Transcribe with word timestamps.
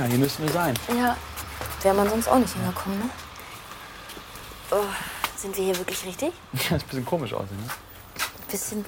Ja, 0.00 0.06
hier 0.06 0.18
müssten 0.18 0.42
wir 0.44 0.50
sein. 0.52 0.74
Ja, 0.96 1.14
wäre 1.82 1.94
man 1.94 2.08
sonst 2.08 2.26
auch 2.26 2.38
nicht 2.38 2.54
hingekommen, 2.54 2.98
ne? 3.00 3.10
Oh, 4.70 4.76
sind 5.36 5.54
wir 5.58 5.64
hier 5.64 5.76
wirklich 5.76 6.06
richtig? 6.06 6.32
Ja, 6.70 6.76
ist 6.76 6.84
ein 6.84 6.88
bisschen 6.88 7.04
komisch 7.04 7.34
aussehen, 7.34 7.58
ne? 7.58 7.70
Bisschen, 8.50 8.82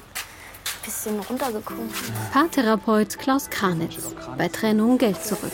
bisschen 0.83 1.19
runtergekommen. 1.19 1.87
Paartherapeut 2.31 3.19
Klaus 3.19 3.47
Kranitz. 3.51 3.93
Bei 4.39 4.47
Trennung 4.47 4.97
Geld 4.97 5.23
zurück. 5.23 5.53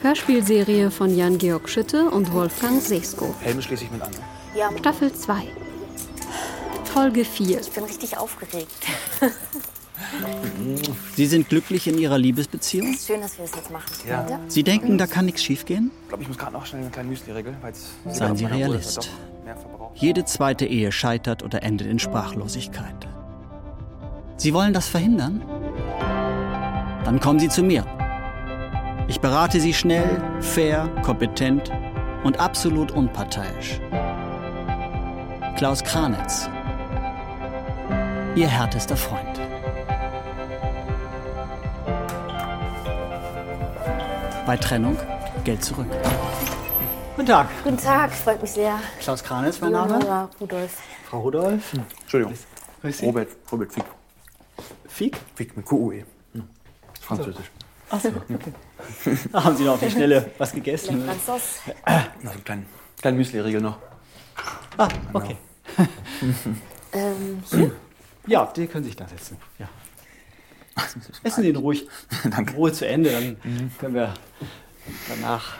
Hörspielserie 0.00 0.90
von 0.90 1.14
Jan-Georg 1.14 1.68
Schütte 1.68 2.08
und 2.10 2.32
Wolfgang 2.32 2.80
Sesko. 2.80 3.34
Helme 3.40 3.60
schließe 3.60 3.84
ich 3.84 3.90
mit 3.90 4.00
an. 4.00 4.10
ne? 4.10 4.18
Ja, 4.54 4.70
Staffel 4.78 5.12
2. 5.14 5.48
Folge 6.94 7.26
4. 7.26 7.60
ich 7.60 7.70
bin 7.72 7.84
richtig 7.84 8.16
aufgeregt. 8.16 8.86
Sie 11.16 11.26
sind 11.26 11.48
glücklich 11.48 11.86
in 11.86 11.98
Ihrer 11.98 12.18
Liebesbeziehung? 12.18 12.94
Schön, 12.94 13.20
dass 13.20 13.38
wir 13.38 13.46
das 13.46 13.54
jetzt 13.54 13.70
machen. 13.70 13.90
Ja. 14.08 14.40
Sie 14.48 14.62
denken, 14.62 14.98
da 14.98 15.06
kann 15.06 15.26
nichts 15.26 15.42
schiefgehen? 15.42 15.90
Ich 16.02 16.08
glaube, 16.08 16.22
ich 16.22 16.28
muss 16.28 16.38
gerade 16.38 16.52
noch 16.52 16.66
schnell 16.66 16.82
eine 16.82 16.90
kleine 16.90 17.08
Müsli-Regel, 17.10 17.56
weil 17.60 17.72
es... 17.72 17.90
Seien 18.16 18.36
Sie 18.36 18.44
Realist. 18.44 19.10
Jede 19.94 20.24
zweite 20.24 20.66
Ehe 20.66 20.90
scheitert 20.90 21.42
oder 21.42 21.62
endet 21.62 21.86
in 21.86 21.98
Sprachlosigkeit. 21.98 23.08
Sie 24.36 24.52
wollen 24.52 24.72
das 24.72 24.88
verhindern? 24.88 25.42
Dann 27.04 27.20
kommen 27.20 27.38
Sie 27.38 27.48
zu 27.48 27.62
mir. 27.62 27.86
Ich 29.06 29.20
berate 29.20 29.60
Sie 29.60 29.74
schnell, 29.74 30.22
fair, 30.40 30.88
kompetent 31.02 31.70
und 32.24 32.40
absolut 32.40 32.90
unparteiisch. 32.90 33.80
Klaus 35.56 35.84
Kranitz. 35.84 36.48
Ihr 38.34 38.48
härtester 38.48 38.96
Freund. 38.96 39.40
Bei 44.46 44.58
Trennung 44.58 44.98
Geld 45.44 45.64
zurück. 45.64 45.86
Guten 47.16 47.28
Tag. 47.28 47.48
Guten 47.62 47.78
Tag, 47.78 48.12
freut 48.12 48.42
mich 48.42 48.50
sehr. 48.50 48.78
Klaus 49.00 49.24
Kranitz, 49.24 49.60
mein 49.60 49.72
Name. 49.72 49.98
Laura 49.98 50.28
Rudolf. 50.38 50.78
Frau 51.08 51.20
Rudolf. 51.20 51.72
Entschuldigung. 52.02 52.34
Grüß 52.82 52.98
Sie. 52.98 53.06
Robert, 53.06 53.28
Robert 53.50 53.72
Fick. 53.72 53.84
Fick? 54.86 55.18
Fick 55.34 55.56
mit 55.56 55.64
QUE. 55.64 56.04
Hm. 56.32 56.48
Französisch. 57.00 57.50
Achso, 57.88 58.08
okay. 58.08 58.52
Haben 59.32 59.56
Sie 59.56 59.64
noch 59.64 59.74
auf 59.74 59.80
die 59.80 59.90
Schnelle 59.90 60.30
was 60.36 60.52
gegessen? 60.52 61.08
Sauce. 61.24 61.60
Noch 62.22 62.24
so 62.24 62.30
einen 62.30 62.44
kleinen, 62.44 62.66
kleinen 63.00 63.16
Müsli-Regel 63.16 63.62
noch. 63.62 63.78
Ah, 64.76 64.88
okay. 65.12 65.36
Ähm, 66.92 67.42
hier? 67.50 67.72
Ja, 68.26 68.46
die 68.54 68.66
können 68.66 68.84
sich 68.84 68.96
da 68.96 69.08
setzen. 69.08 69.38
Ja. 69.58 69.68
Essen 71.22 71.42
Sie 71.42 71.48
ihn 71.48 71.56
ruhig. 71.56 71.86
Danke. 72.30 72.54
Ruhe 72.54 72.72
zu 72.72 72.86
Ende, 72.86 73.10
dann 73.10 73.70
können 73.78 73.94
wir 73.94 74.14
danach. 75.08 75.56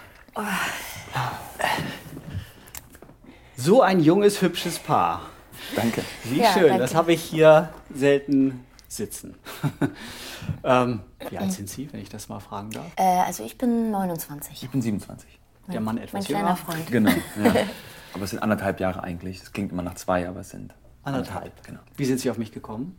So 3.57 3.83
ein 3.83 4.01
junges, 4.01 4.43
hübsches 4.43 4.79
Paar. 4.79 5.23
Danke. 5.77 6.03
Wie 6.25 6.41
Ja, 6.41 6.53
schön, 6.53 6.65
danke. 6.65 6.79
das 6.79 6.95
habe 6.95 7.13
ich 7.13 7.23
hier 7.23 7.71
selten 7.95 8.65
sitzen. 8.89 9.37
ähm, 10.65 11.01
wie 11.31 11.39
alt 11.39 11.53
sind 11.53 11.71
Sie, 11.71 11.91
wenn 11.93 12.01
ich 12.01 12.09
das 12.09 12.29
mal 12.29 12.41
fragen 12.41 12.71
darf? 12.71 12.87
Äh, 12.97 13.03
also 13.03 13.45
ich 13.45 13.57
bin 13.57 13.91
29. 13.91 14.63
Ich 14.63 14.71
bin 14.71 14.83
27. 14.83 15.39
Der 15.69 15.81
Mann 15.81 15.95
Mein 15.95 16.05
etwas 16.05 16.27
kleiner 16.27 16.49
jünger. 16.49 16.57
Freund. 16.57 16.87
Genau. 16.91 17.11
Ja. 17.43 17.55
Aber 18.13 18.25
es 18.25 18.31
sind 18.31 18.41
anderthalb 18.41 18.81
Jahre 18.81 19.03
eigentlich. 19.03 19.41
Es 19.43 19.53
klingt 19.53 19.73
immer 19.73 19.83
nach 19.83 19.95
zwei, 19.95 20.29
aber 20.29 20.41
es 20.41 20.51
sind 20.51 20.75
Anderthalb. 21.05 21.65
Genau. 21.65 21.81
Wie 21.97 22.05
sind 22.05 22.21
Sie 22.21 22.31
auf 22.31 22.39
mich 22.39 22.53
gekommen? 22.53 22.97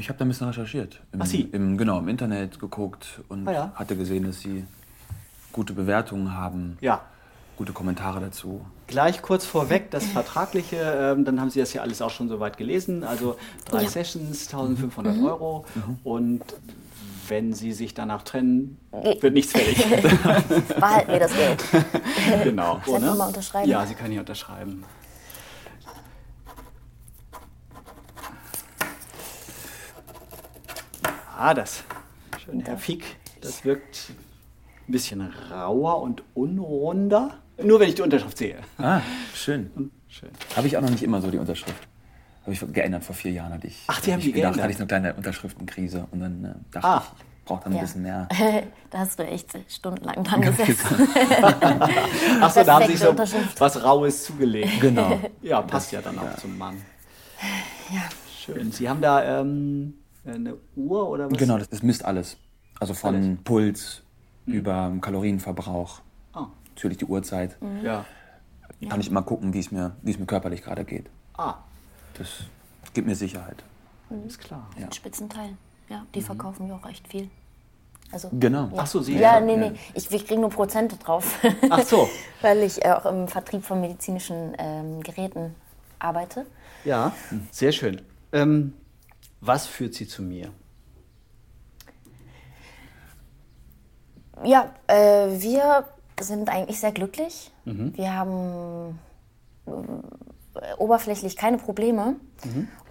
Ich 0.00 0.08
habe 0.08 0.18
da 0.18 0.24
ein 0.24 0.28
bisschen 0.28 0.46
recherchiert. 0.48 0.98
Im, 1.12 1.20
Ach, 1.20 1.26
Sie? 1.26 1.42
Im, 1.52 1.76
genau, 1.76 1.98
im 1.98 2.08
Internet 2.08 2.58
geguckt 2.58 3.20
und 3.28 3.46
Ah, 3.46 3.52
ja. 3.52 3.72
hatte 3.74 3.96
gesehen, 3.96 4.24
dass 4.24 4.40
Sie 4.40 4.64
gute 5.52 5.74
Bewertungen 5.74 6.34
haben, 6.34 6.78
Ja, 6.80 7.02
gute 7.58 7.72
Kommentare 7.74 8.18
dazu. 8.20 8.64
Gleich 8.86 9.20
kurz 9.20 9.44
vorweg 9.44 9.90
das 9.90 10.06
Vertragliche, 10.06 10.76
ähm, 10.76 11.26
dann 11.26 11.38
haben 11.38 11.50
Sie 11.50 11.60
das 11.60 11.74
ja 11.74 11.82
alles 11.82 12.00
auch 12.00 12.08
schon 12.10 12.30
soweit 12.30 12.56
gelesen. 12.56 13.04
Also 13.04 13.36
drei 13.68 13.82
Ja. 13.82 13.88
Sessions, 13.90 14.46
1500 14.46 15.18
Euro 15.22 15.66
und 16.02 16.40
wenn 17.28 17.52
Sie 17.52 17.72
sich 17.72 17.92
danach 17.92 18.22
trennen, 18.22 18.78
wird 19.20 19.34
nichts 19.34 19.52
fällig. 19.52 19.76
Behalten 20.80 21.12
wir 21.12 21.20
das 21.20 21.32
Geld. 21.34 21.62
genau. 22.42 22.80
Soll 22.86 22.96
ich 22.98 23.04
oder? 23.04 23.14
mal 23.16 23.26
unterschreiben? 23.28 23.68
Ja, 23.68 23.84
Sie 23.84 23.94
können 23.94 24.12
hier 24.12 24.20
unterschreiben. 24.20 24.82
Ah, 31.42 31.54
das. 31.54 31.84
Schön, 32.44 32.60
Herr 32.66 32.76
Fick. 32.76 33.02
Das 33.40 33.64
wirkt 33.64 34.10
ein 34.86 34.92
bisschen 34.92 35.22
rauer 35.50 36.02
und 36.02 36.22
unrunder. 36.34 37.38
Nur 37.62 37.80
wenn 37.80 37.88
ich 37.88 37.94
die 37.94 38.02
Unterschrift 38.02 38.36
sehe. 38.36 38.58
Ah, 38.76 39.00
schön. 39.34 39.90
Schön. 40.08 40.28
Habe 40.54 40.66
ich 40.66 40.76
auch 40.76 40.82
noch 40.82 40.90
nicht 40.90 41.02
immer 41.02 41.22
so 41.22 41.30
die 41.30 41.38
Unterschrift. 41.38 41.88
Habe 42.42 42.52
ich 42.52 42.60
geändert 42.74 43.04
vor 43.04 43.14
vier 43.14 43.32
Jahren. 43.32 43.54
Hatte 43.54 43.68
ich, 43.68 43.84
Ach, 43.86 43.98
die 44.02 44.12
haben 44.12 44.18
ich 44.18 44.26
die 44.26 44.32
gedacht, 44.32 44.52
geändert? 44.52 44.64
hatte 44.64 44.72
ich 44.72 44.78
eine 44.80 44.86
kleine 44.86 45.14
Unterschriftenkrise 45.14 46.06
und 46.10 46.20
dann 46.20 46.44
äh, 46.44 46.54
dachte 46.72 46.86
Ah. 46.86 47.02
ich, 47.16 47.24
ich 47.38 47.44
brauche 47.46 47.64
dann 47.64 47.72
ein 47.72 47.76
Ja. 47.76 47.82
bisschen 47.84 48.02
mehr. 48.02 48.28
da 48.90 48.98
hast 48.98 49.18
du 49.18 49.22
echt 49.26 49.50
stundenlang 49.66 50.22
dran 50.22 50.42
gesessen. 50.42 51.08
Achso, 52.42 52.64
da 52.64 52.74
haben 52.74 52.86
Perfekte 52.86 53.26
so 53.26 53.60
was 53.60 53.82
Raues 53.82 54.24
zugelegt. 54.24 54.78
Genau. 54.82 55.18
Ja, 55.40 55.62
passt 55.62 55.90
ja 55.92 56.02
dann 56.02 56.18
auch 56.18 56.36
zum 56.36 56.58
Mann. 56.58 56.76
Ja. 57.90 58.02
Schön. 58.44 58.72
Sie 58.72 58.86
haben 58.90 59.00
da 59.00 59.40
ähm, 59.40 59.94
eine 60.24 60.56
Uhr 60.76 61.08
oder 61.08 61.30
was? 61.30 61.38
Genau, 61.38 61.58
das, 61.58 61.68
das 61.68 61.82
misst 61.82 62.04
alles. 62.04 62.36
Also 62.78 62.94
von 62.94 63.14
Alles. 63.14 63.38
Puls 63.44 64.02
über 64.46 64.92
Kalorienverbrauch, 65.00 66.00
Ah, 66.32 66.46
natürlich 66.74 66.98
die 66.98 67.04
Uhrzeit. 67.06 67.56
ja. 67.82 68.04
Kann 68.88 69.00
ich 69.00 69.08
immer 69.08 69.20
gucken, 69.22 69.52
wie 69.52 69.58
es 69.58 69.70
mir, 69.70 69.94
wie 70.00 70.10
es 70.12 70.18
mir 70.18 70.24
körperlich 70.24 70.62
gerade 70.62 70.84
geht. 70.86 71.04
Ah, 71.36 71.56
Das 72.16 72.28
gibt 72.94 73.06
mir 73.06 73.14
Sicherheit. 73.14 73.62
ist 74.26 74.38
klar. 74.38 74.66
Ja. 74.78 74.90
Spitzenteil. 74.90 75.50
Ja, 75.90 76.06
die 76.14 76.22
verkaufen 76.22 76.66
ja 76.68 76.76
auch 76.76 76.88
echt 76.88 77.06
viel. 77.06 77.28
Also, 78.10 78.28
Genau. 78.32 78.70
Ach 78.76 78.86
so, 78.86 79.02
Sie. 79.02 79.18
ja, 79.18 79.38
nee, 79.40 79.56
nee. 79.56 79.72
Ich, 79.94 80.10
wir 80.10 80.18
kriegen 80.24 80.40
nur 80.40 80.50
Prozente 80.50 80.96
drauf. 80.96 81.38
Ach 81.68 81.82
so. 81.82 82.08
Weil 82.40 82.58
ich 82.62 82.82
äh, 82.84 82.90
auch 82.92 83.04
im 83.06 83.28
Vertrieb 83.28 83.64
von 83.64 83.80
medizinischen 83.82 84.54
ähm, 84.58 85.02
Geräten 85.02 85.54
arbeite. 85.98 86.46
Ja, 86.84 87.12
sehr 87.50 87.72
schön. 87.72 88.00
Ähm, 88.32 88.72
was 89.40 89.66
führt 89.66 89.94
Sie 89.94 90.06
zu 90.06 90.22
mir? 90.22 90.52
Ja, 94.44 94.72
äh, 94.86 95.28
wir 95.40 95.84
sind 96.20 96.48
eigentlich 96.48 96.80
sehr 96.80 96.92
glücklich. 96.92 97.50
Wir 97.64 98.14
haben 98.14 98.98
äh, 99.66 99.70
oberflächlich 100.78 101.36
keine 101.36 101.58
Probleme. 101.58 102.16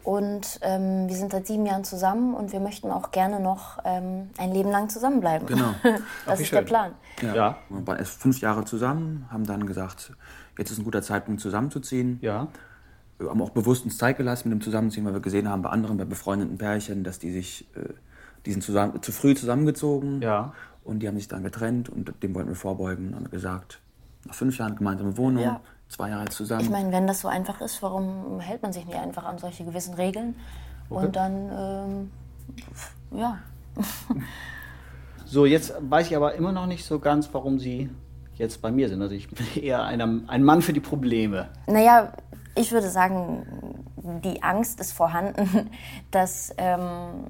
Und 0.03 0.59
ähm, 0.61 1.07
wir 1.07 1.15
sind 1.15 1.31
seit 1.31 1.45
sieben 1.45 1.65
Jahren 1.65 1.83
zusammen 1.83 2.33
und 2.33 2.51
wir 2.53 2.59
möchten 2.59 2.89
auch 2.89 3.11
gerne 3.11 3.39
noch 3.39 3.79
ähm, 3.83 4.29
ein 4.37 4.51
Leben 4.51 4.71
lang 4.71 4.89
zusammenbleiben. 4.89 5.47
Genau. 5.47 5.73
das 6.25 6.39
ist 6.39 6.51
der 6.51 6.59
schön. 6.59 6.65
Plan. 6.65 6.93
Ja. 7.21 7.57
Wir 7.69 7.85
waren 7.85 7.97
erst 7.97 8.21
fünf 8.21 8.39
Jahre 8.39 8.63
zusammen, 8.63 9.27
haben 9.29 9.45
dann 9.45 9.65
gesagt, 9.65 10.13
jetzt 10.57 10.71
ist 10.71 10.79
ein 10.79 10.83
guter 10.83 11.01
Zeitpunkt 11.01 11.41
zusammenzuziehen. 11.41 12.17
Ja. 12.21 12.47
Wir 13.19 13.29
haben 13.29 13.41
auch 13.41 13.49
bewusst 13.49 13.83
uns 13.85 13.97
Zeit 13.97 14.17
gelassen 14.17 14.49
mit 14.49 14.59
dem 14.59 14.63
Zusammenziehen, 14.63 15.05
weil 15.05 15.13
wir 15.13 15.19
gesehen 15.19 15.49
haben 15.49 15.61
bei 15.61 15.69
anderen, 15.69 15.97
bei 15.97 16.05
befreundeten 16.05 16.57
Pärchen, 16.57 17.03
dass 17.03 17.19
die 17.19 17.31
sich, 17.31 17.67
äh, 17.75 17.93
die 18.45 18.51
sind 18.53 18.63
zusammen, 18.63 19.01
zu 19.01 19.11
früh 19.11 19.35
zusammengezogen. 19.35 20.21
Ja. 20.21 20.53
Und 20.85 20.99
die 20.99 21.07
haben 21.07 21.17
sich 21.17 21.27
dann 21.27 21.43
getrennt 21.43 21.89
und 21.89 22.11
dem 22.23 22.33
wollten 22.33 22.49
wir 22.49 22.55
vorbeugen. 22.55 23.13
Haben 23.13 23.25
wir 23.25 23.29
gesagt, 23.29 23.79
nach 24.25 24.33
fünf 24.33 24.57
Jahren 24.57 24.75
gemeinsame 24.75 25.17
Wohnung, 25.17 25.43
Ja. 25.43 25.59
zwei 25.89 26.09
Jahre 26.09 26.29
zusammen. 26.29 26.61
Ich 26.61 26.69
meine, 26.69 26.91
wenn 26.91 27.05
das 27.07 27.19
so 27.19 27.27
einfach 27.27 27.59
ist, 27.61 27.83
warum 27.83 28.39
hält 28.39 28.61
man 28.63 28.71
sich 28.73 28.85
nicht 28.85 28.97
einfach 28.97 29.25
an 29.25 29.37
solche 29.37 29.65
gewissen 29.65 29.93
Regeln? 29.95 30.35
Und 30.89 31.15
dann, 31.15 32.09
ähm, 33.11 33.19
ja. 33.19 33.37
So, 35.25 35.45
jetzt 35.45 35.73
weiß 35.81 36.07
ich 36.09 36.15
aber 36.15 36.33
immer 36.35 36.51
noch 36.51 36.65
nicht 36.65 36.85
so 36.85 36.99
ganz, 36.99 37.29
warum 37.33 37.59
Sie 37.59 37.89
jetzt 38.35 38.61
bei 38.61 38.71
mir 38.71 38.89
sind. 38.89 39.01
Also 39.01 39.13
ich 39.13 39.29
bin 39.29 39.45
eher 39.63 39.83
einer, 39.83 40.21
ein 40.27 40.43
Mann 40.43 40.61
für 40.61 40.73
die 40.73 40.79
Probleme. 40.79 41.49
Naja, 41.67 42.13
ich 42.59 42.71
würde 42.71 42.89
sagen, 42.89 43.45
die 44.23 44.43
Angst 44.43 44.79
ist 44.79 44.91
vorhanden, 44.91 45.69
dass, 46.11 46.53
ähm, 46.57 47.25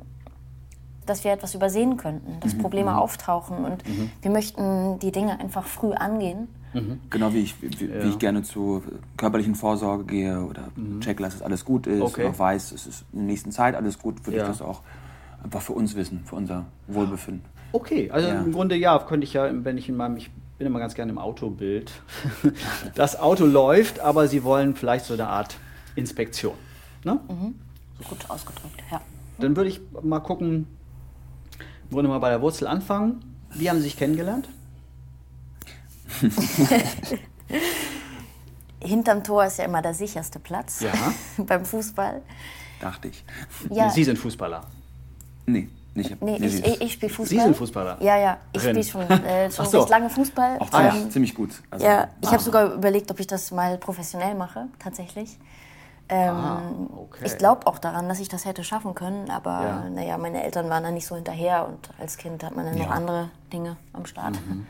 dass 1.06 1.24
wir 1.24 1.32
etwas 1.32 1.56
übersehen 1.56 1.98
könnten, 1.98 2.40
dass 2.40 2.58
Probleme 2.58 2.98
auftauchen. 2.98 3.64
Und 3.66 3.84
wir 4.22 4.32
möchten 4.32 5.00
die 5.00 5.12
Dinge 5.12 5.40
einfach 5.40 5.66
früh 5.66 5.92
angehen. 5.94 6.48
Genau 7.10 7.34
wie 7.34 7.40
ich, 7.40 7.60
wie, 7.64 7.80
wie 7.92 8.10
ich 8.10 8.20
gerne 8.20 8.44
zur 8.44 8.84
körperlichen 9.18 9.56
Vorsorge 9.56 10.04
gehe 10.04 10.44
oder 10.44 10.70
check, 11.00 11.18
dass 11.18 11.34
es 11.34 11.42
alles 11.42 11.66
gut 11.66 11.88
ist 11.88 11.98
Mhm. 11.98 12.04
Okay. 12.04 12.26
und 12.26 12.34
auch 12.36 12.40
weiß, 12.40 12.72
es 12.74 12.86
ist 12.86 13.06
in 13.12 13.20
der 13.20 13.26
nächsten 13.28 13.52
Zeit 13.52 13.74
alles 13.76 13.98
gut, 13.98 14.24
würde 14.28 14.38
Ja. 14.38 14.44
ich 14.44 14.50
das 14.50 14.62
auch 14.62 14.82
einfach 15.44 15.62
für 15.62 15.74
uns 15.74 15.96
wissen, 15.96 16.22
für 16.26 16.36
unser 16.36 16.66
Wohlbefinden. 16.88 17.44
Okay, 17.72 18.12
also 18.12 18.28
Ja. 18.28 18.42
im 18.42 18.52
Grunde 18.52 18.76
ja, 18.76 19.00
könnte 19.00 19.24
ich 19.26 19.34
ja, 19.34 19.50
wenn 19.66 19.80
ich 19.80 19.90
in 19.90 19.96
meinem, 19.98 20.18
ich 20.18 20.30
bin 20.60 20.68
immer 20.68 20.80
ganz 20.80 20.94
gerne 20.94 21.12
im 21.12 21.18
Autobild. 21.18 21.92
Das 22.94 23.18
Auto 23.18 23.46
läuft, 23.46 24.00
aber 24.02 24.28
Sie 24.28 24.44
wollen 24.44 24.76
vielleicht 24.76 25.06
so 25.06 25.14
eine 25.14 25.28
Art 25.28 25.58
Inspektion. 25.96 26.54
Ne? 27.04 27.20
Gut 28.08 28.30
ausgedrückt, 28.30 28.84
ja. 28.92 29.02
Dann 29.40 29.56
würde 29.56 29.70
ich 29.70 29.80
mal 30.04 30.20
gucken, 30.20 30.68
im 31.86 31.90
Grunde 31.92 32.10
mal 32.10 32.20
bei 32.20 32.30
der 32.30 32.42
Wurzel 32.42 32.68
anfangen. 32.68 33.24
Wie 33.54 33.70
haben 33.70 33.78
Sie 33.78 33.84
sich 33.84 33.98
kennengelernt? 33.98 34.50
Hinterm 38.82 39.24
Tor 39.24 39.46
ist 39.46 39.60
ja 39.60 39.66
immer 39.66 39.82
der 39.82 39.94
sicherste 39.94 40.40
Platz 40.40 40.82
Ja. 40.82 40.92
beim 41.46 41.64
Fußball. 41.66 42.22
Dachte 42.82 43.08
ich. 43.10 43.24
Ja, 43.70 43.90
Sie 43.90 44.04
sind 44.04 44.18
Fußballer. 44.18 44.66
Nee, 45.46 45.70
nicht. 45.96 46.22
nee, 46.22 46.38
ich, 46.38 46.66
ich, 46.66 46.82
ich 46.82 46.94
spiele 46.94 47.12
Fußball. 47.12 47.38
Sie 47.38 47.44
sind 47.44 47.56
Fußballer? 47.58 47.98
Ja, 48.02 48.18
ja, 48.18 48.38
ich 48.54 48.62
spiele 48.62 48.84
schon, 48.84 49.02
äh, 49.02 49.52
schon 49.52 49.66
so. 49.66 49.80
recht 49.80 49.90
lange 49.90 50.10
Fußball. 50.10 50.58
Auch 50.60 50.68
Ah, 50.72 50.84
ja. 50.86 50.92
ziemlich, 50.92 51.12
ziemlich 51.14 51.36
gut. 51.36 51.50
Also, 51.72 51.86
Ja, 51.86 52.08
ich 52.22 52.28
habe 52.28 52.38
ah. 52.38 52.44
sogar 52.44 52.74
überlegt, 52.74 53.10
ob 53.12 53.20
ich 53.20 53.28
das 53.28 53.52
mal 53.52 53.78
professionell 53.78 54.36
mache, 54.36 54.68
tatsächlich. 54.80 55.38
Ähm, 56.12 56.30
Ah, 56.36 56.62
okay. 56.98 57.24
Ich 57.26 57.38
glaube 57.38 57.68
auch 57.68 57.78
daran, 57.78 58.10
dass 58.10 58.20
ich 58.20 58.30
das 58.30 58.46
hätte 58.46 58.64
schaffen 58.64 58.96
können, 58.96 59.30
aber 59.30 59.62
Ja. 59.62 59.90
naja, 59.90 60.18
meine 60.18 60.44
Eltern 60.44 60.70
waren 60.70 60.84
da 60.84 60.90
nicht 60.92 61.06
so 61.06 61.16
hinterher 61.16 61.68
und 61.68 61.90
als 62.00 62.18
Kind 62.18 62.44
hat 62.44 62.56
man 62.56 62.66
dann 62.66 62.78
noch 62.78 62.90
andere 62.90 63.30
Dinge 63.54 63.78
am 63.94 64.06
Start. 64.08 64.32
Mhm, 64.48 64.66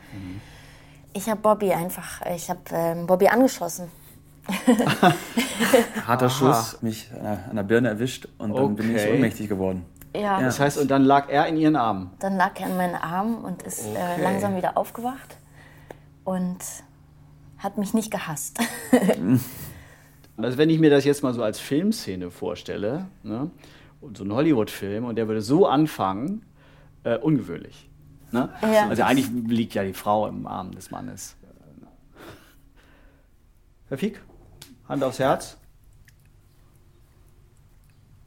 Ich 1.14 1.28
habe 1.30 1.40
Bobby 1.40 1.72
einfach, 1.72 2.20
ich 2.34 2.50
habe 2.50 2.60
ähm, 2.72 3.06
Bobby 3.06 3.28
angeschossen. 3.28 3.88
Harter 6.06 6.30
Schuss, 6.30 6.78
mich 6.82 7.10
an 7.14 7.22
der, 7.22 7.44
an 7.50 7.56
der 7.56 7.62
Birne 7.62 7.88
erwischt 7.88 8.28
und 8.38 8.54
dann 8.54 8.74
bin 8.76 8.94
ich 8.94 9.00
Okay. 9.02 9.14
ohnmächtig 9.14 9.48
geworden. 9.48 9.84
Ja, 10.14 10.40
Das 10.40 10.58
heißt, 10.58 10.78
und 10.78 10.90
dann 10.90 11.04
lag 11.04 11.28
er 11.28 11.46
in 11.46 11.56
Ihren 11.56 11.76
Armen. 11.76 12.10
dann 12.18 12.36
lag 12.36 12.58
er 12.60 12.66
in 12.68 12.76
meinen 12.76 12.96
Armen 12.96 13.38
und 13.44 13.62
ist 13.62 13.86
Okay. 13.86 13.96
äh, 14.18 14.22
langsam 14.22 14.56
wieder 14.56 14.76
aufgewacht 14.76 15.36
und 16.24 16.58
hat 17.58 17.78
mich 17.78 17.94
nicht 17.94 18.10
gehasst. 18.10 18.58
Also 20.36 20.56
wenn 20.56 20.70
ich 20.70 20.78
mir 20.78 20.88
das 20.88 21.04
jetzt 21.04 21.22
mal 21.22 21.34
so 21.34 21.42
als 21.42 21.60
Filmszene 21.60 22.30
vorstelle, 22.30 23.08
ne, 23.22 23.50
und 24.00 24.16
so 24.16 24.24
ein 24.24 24.32
Hollywood-Film, 24.32 25.04
und 25.04 25.16
der 25.16 25.28
würde 25.28 25.42
so 25.42 25.66
anfangen, 25.66 26.46
äh, 27.04 27.18
ungewöhnlich. 27.18 27.90
Ne? 28.32 28.48
Ja. 28.62 28.88
Also 28.88 29.02
eigentlich 29.02 29.28
liegt 29.48 29.74
ja 29.74 29.84
die 29.84 29.92
Frau 29.92 30.26
im 30.28 30.46
Arm 30.46 30.70
des 30.72 30.90
Mannes. 30.90 31.36
Herr 33.88 33.98
Fick, 33.98 34.22
Hand 34.88 35.04
aufs 35.04 35.18
Herz. 35.18 35.58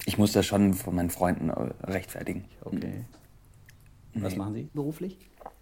Ich 0.06 0.18
muss 0.18 0.32
das 0.34 0.46
schon 0.46 0.74
von 0.74 0.96
meinen 0.96 1.10
Freunden 1.10 1.50
äh, 1.50 1.74
rechtfertigen. 1.86 2.46
Okay. 2.64 3.06
Was 4.16 4.36
machen 4.36 4.54
Sie 4.54 4.70
beruflich? 4.74 5.18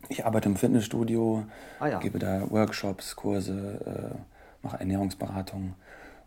Ich 0.09 0.25
arbeite 0.25 0.49
im 0.49 0.55
Fitnessstudio, 0.57 1.45
Ah, 1.79 1.87
ja. 1.87 1.99
gebe 1.99 2.19
da 2.19 2.49
Workshops, 2.49 3.15
Kurse, 3.15 4.13
äh, 4.15 4.19
mache 4.63 4.79
Ernährungsberatung 4.79 5.73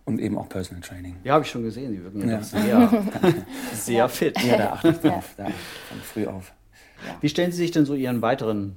und 0.04 0.18
eben 0.20 0.38
auch 0.38 0.48
Personal 0.48 0.80
Training. 0.82 1.16
Ja, 1.24 1.34
habe 1.34 1.44
ich 1.44 1.50
schon 1.50 1.64
gesehen. 1.64 1.92
Sie 1.92 2.02
wirken 2.02 2.20
ja, 2.28 2.36
Ja. 2.36 2.42
sehr, 2.42 3.04
sehr 3.74 4.08
fit. 4.08 4.40
Ja, 4.42 4.56
da 4.56 4.72
achte 4.74 4.88
ich 4.90 4.98
drauf, 5.00 5.34
da 5.36 5.44
achte 5.44 5.54
ich 5.54 5.88
von 5.88 5.98
früh 6.00 6.26
auf. 6.26 6.52
Wie 7.20 7.28
stellen 7.28 7.50
Sie 7.52 7.58
sich 7.58 7.72
denn 7.72 7.84
so 7.84 7.94
Ihren 7.94 8.22
weiteren 8.22 8.76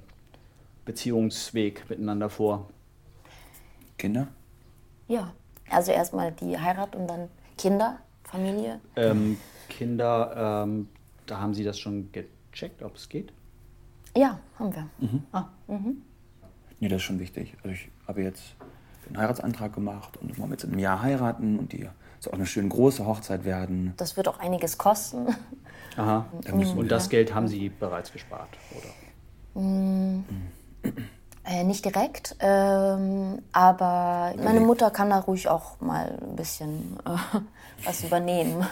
Beziehungsweg 0.85 1.89
miteinander 1.89 2.29
vor? 2.29 2.69
Kinder? 3.97 4.27
ja, 5.07 5.31
also 5.69 5.91
erstmal 5.91 6.31
die 6.33 6.57
Heirat 6.59 6.95
und 6.95 7.07
dann 7.07 7.29
Kinder, 7.57 7.99
Familie. 8.27 8.79
Ähm, 8.95 9.37
Kinder, 9.69 10.63
ähm, 10.65 10.89
da 11.25 11.39
haben 11.39 11.53
Sie 11.53 11.63
das 11.63 11.79
schon 11.79 12.09
gecheckt, 12.11 12.83
ob 12.83 12.95
es 12.95 13.09
geht? 13.09 13.31
Ja, 14.15 14.39
haben 14.59 14.75
wir. 14.75 14.87
Nee, 16.79 16.89
das 16.89 16.97
ist 16.97 17.03
schon 17.03 17.19
wichtig. 17.19 17.55
Also 17.63 17.69
ich 17.69 17.89
habe 18.07 18.21
jetzt 18.21 18.55
einen 19.07 19.17
Heiratsantrag 19.17 19.73
gemacht 19.73 20.17
und 20.17 20.37
wollen 20.37 20.51
jetzt 20.51 20.63
in 20.63 20.71
einem 20.71 20.79
Jahr 20.79 21.01
heiraten 21.01 21.57
und 21.57 21.71
die 21.71 21.87
soll 22.19 22.33
auch 22.33 22.37
eine 22.37 22.45
schöne 22.45 22.67
große 22.67 23.05
Hochzeit 23.05 23.45
werden. 23.45 23.93
Das 23.97 24.17
wird 24.17 24.27
auch 24.27 24.39
einiges 24.39 24.77
kosten. 24.77 25.27
Aha. 25.95 26.25
Da 26.43 26.53
Und 26.53 26.91
das 26.91 27.09
Geld 27.09 27.33
haben 27.33 27.47
Sie 27.47 27.69
bereits 27.69 28.11
gespart, 28.11 28.49
oder? 28.71 29.63
Äh, 31.49 31.63
nicht 31.63 31.85
direkt, 31.85 32.35
ähm, 32.41 33.41
aber 33.53 34.33
meine 34.35 34.59
Mutter 34.59 34.91
kann 34.91 35.11
da 35.11 35.19
ruhig 35.19 35.47
auch 35.47 35.79
mal 35.79 36.19
ein 36.21 36.35
bisschen 36.35 36.97
äh, 37.05 37.39
was 37.85 38.03
übernehmen. 38.03 38.67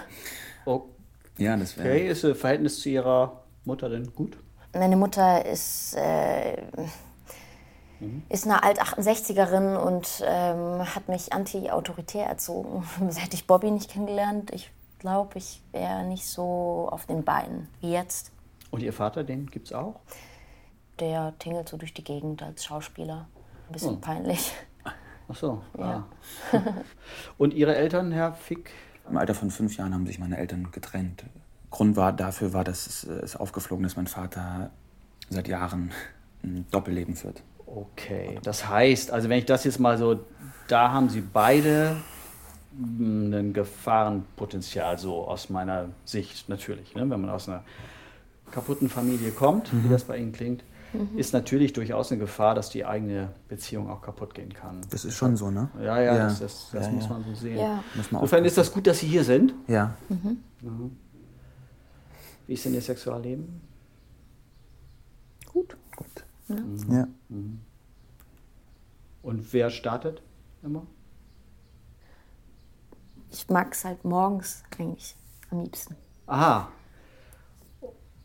Ja, 1.38 1.56
das 1.56 1.78
wäre. 1.78 1.90
Okay, 1.90 2.10
ist 2.10 2.24
Ihr 2.24 2.36
Verhältnis 2.36 2.82
zu 2.82 2.90
Ihrer 2.90 3.44
Mutter 3.64 3.88
denn 3.90 4.14
gut? 4.14 4.38
Meine 4.74 4.98
Mutter 4.98 5.46
ist, 5.46 5.96
äh, 5.96 6.64
ist 8.28 8.46
eine 8.46 8.64
Alt-68erin 8.64 9.78
und 9.78 10.22
ähm, 10.26 10.96
hat 10.96 11.08
mich 11.08 11.32
anti-autoritär 11.32 12.26
erzogen. 12.26 12.84
Seit 13.10 13.34
ich 13.34 13.48
Bobby 13.48 13.72
nicht 13.72 13.92
kennengelernt, 13.92 14.52
ich 14.54 14.70
glaube, 15.00 15.38
ich 15.38 15.62
wäre 15.72 16.04
nicht 16.04 16.26
so 16.28 16.90
auf 16.92 17.06
den 17.06 17.24
Beinen 17.24 17.70
wie 17.80 17.92
jetzt. 17.92 18.32
Und 18.72 18.84
Ihr 18.84 18.94
Vater, 18.94 19.24
den 19.24 19.46
gibt's 19.48 19.72
auch? 19.72 19.96
Der 21.00 21.34
tingelt 21.40 21.68
so 21.70 21.78
durch 21.78 21.94
die 21.94 22.04
Gegend 22.04 22.42
als 22.42 22.64
Schauspieler. 22.66 23.28
Ein 23.68 23.74
bisschen 23.74 23.94
Oh. 23.96 23.98
peinlich. 23.98 24.54
Ach 25.28 25.36
so. 25.36 25.62
Ja. 25.78 26.06
Ah. 26.52 26.58
Und 27.38 27.54
Ihre 27.54 27.76
Eltern, 27.76 28.12
Herr 28.12 28.34
Fick? 28.34 28.72
Im 29.10 29.18
Alter 29.18 29.36
von 29.36 29.52
fünf 29.52 29.76
Jahren 29.78 29.94
haben 29.94 30.06
sich 30.08 30.20
meine 30.20 30.38
Eltern 30.38 30.70
getrennt. 30.72 31.26
Grund 31.70 31.96
war, 31.96 32.14
dafür 32.14 32.54
war, 32.54 32.64
dass 32.64 32.88
es 32.88 33.04
äh, 33.04 33.24
ist 33.24 33.36
aufgeflogen 33.36 33.86
ist, 33.86 33.98
mein 33.98 34.08
Vater 34.08 34.72
seit 35.30 35.48
Jahren 35.48 35.92
ein 36.44 36.66
Doppelleben 36.72 37.16
führt. 37.16 37.44
Okay, 37.66 38.40
das 38.44 38.68
heißt, 38.70 39.12
also 39.12 39.28
wenn 39.30 39.40
ich 39.40 39.46
das 39.46 39.64
jetzt 39.64 39.80
mal 39.80 39.98
so, 39.98 40.20
da 40.68 40.92
haben 40.92 41.10
Sie 41.10 41.22
beide 41.22 41.98
mh, 42.78 43.38
ein 43.38 43.54
Gefahrenpotenzial, 43.54 44.98
so 44.98 45.28
aus 45.28 45.50
meiner 45.50 45.90
Sicht 46.06 46.48
natürlich. 46.48 46.94
Ne? 46.96 47.02
Wenn 47.10 47.22
man 47.22 47.30
aus 47.30 47.50
einer 47.50 47.64
kaputten 48.52 48.88
Familie 48.90 49.32
kommt, 49.32 49.70
wie 49.84 49.90
das 49.90 50.04
bei 50.06 50.18
Ihnen 50.18 50.32
klingt, 50.32 50.64
ist 51.16 51.34
natürlich 51.34 51.74
durchaus 51.74 52.12
eine 52.12 52.20
Gefahr, 52.20 52.56
dass 52.56 52.70
die 52.70 52.86
eigene 52.86 53.34
Beziehung 53.48 53.90
auch 53.90 54.02
kaputt 54.02 54.34
gehen 54.34 54.54
kann. 54.54 54.82
Das 54.90 55.06
ist 55.06 55.16
schon 55.16 55.36
so, 55.38 55.52
ne? 55.52 55.70
Ja, 55.82 56.02
ja, 56.02 56.18
das, 56.18 56.40
das, 56.40 56.70
das 56.72 56.86
Ja, 56.88 56.92
muss 56.92 57.04
ja. 57.04 57.10
man 57.10 57.24
so 57.24 57.36
sehen. 57.36 57.58
Ja. 57.58 57.84
Insofern 57.96 58.46
ist 58.46 58.58
das 58.58 58.72
gut, 58.72 58.88
dass 58.88 59.00
Sie 59.00 59.08
hier 59.08 59.24
sind. 59.24 59.54
Ja. 59.68 59.96
Wie 62.48 62.54
ist 62.54 62.66
denn 62.66 62.74
Ihr 62.74 62.82
Sexualleben? 62.82 63.62
Gut. 65.52 65.78
Gut. 65.96 66.26
Ja. 66.90 67.08
Und 69.24 69.54
wer 69.54 69.70
startet 69.70 70.22
immer? 70.62 70.86
Ich 73.32 73.50
mag 73.50 73.74
es 73.74 73.84
halt 73.84 74.06
morgens 74.06 74.64
eigentlich 74.78 75.16
am 75.50 75.62
liebsten. 75.64 75.96
Aha. 76.28 76.70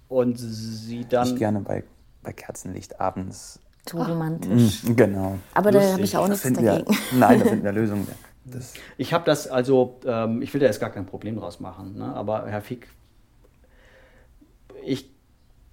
Und 0.09 0.37
Sie 0.39 1.05
dann. 1.09 1.29
Ich 1.29 1.37
gerne 1.37 1.61
bei, 1.61 1.85
bei 2.23 2.33
Kerzenlicht 2.33 3.01
abends. 3.01 3.61
So 3.89 4.03
romantisch. 4.03 4.83
Genau. 4.95 5.39
Aber 5.55 5.71
da 5.71 5.79
Lustig. 5.79 5.93
habe 5.93 6.03
ich 6.03 6.17
auch 6.17 6.23
Da 6.25 6.29
nichts 6.29 6.43
finden 6.43 6.63
wir, 6.63 6.71
dagegen. 6.73 6.97
nein, 7.19 7.41
da 7.41 7.47
finden 7.47 7.65
wir 7.65 7.73
Lösungen. 7.81 8.07
Das, 8.45 8.75
Ich 8.99 9.13
habe 9.13 9.25
das 9.25 9.49
also, 9.49 10.01
ähm, 10.05 10.43
ich 10.43 10.53
will 10.53 10.61
da 10.61 10.67
jetzt 10.67 10.81
gar 10.81 10.91
kein 10.91 11.07
Problem 11.07 11.37
draus 11.37 11.61
machen, 11.61 11.97
ne? 11.97 12.15
aber 12.15 12.47
Herr 12.47 12.63
Fick, 12.63 12.89
ich 14.85 15.11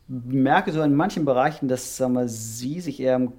merke 0.07 0.71
so 0.71 0.81
in 0.81 0.95
manchen 0.95 1.25
Bereichen, 1.25 1.67
dass 1.67 1.97
sagen 1.97 2.13
wir, 2.13 2.27
Sie 2.27 2.79
sich 2.79 2.99
eher 2.99 3.15
im 3.17 3.33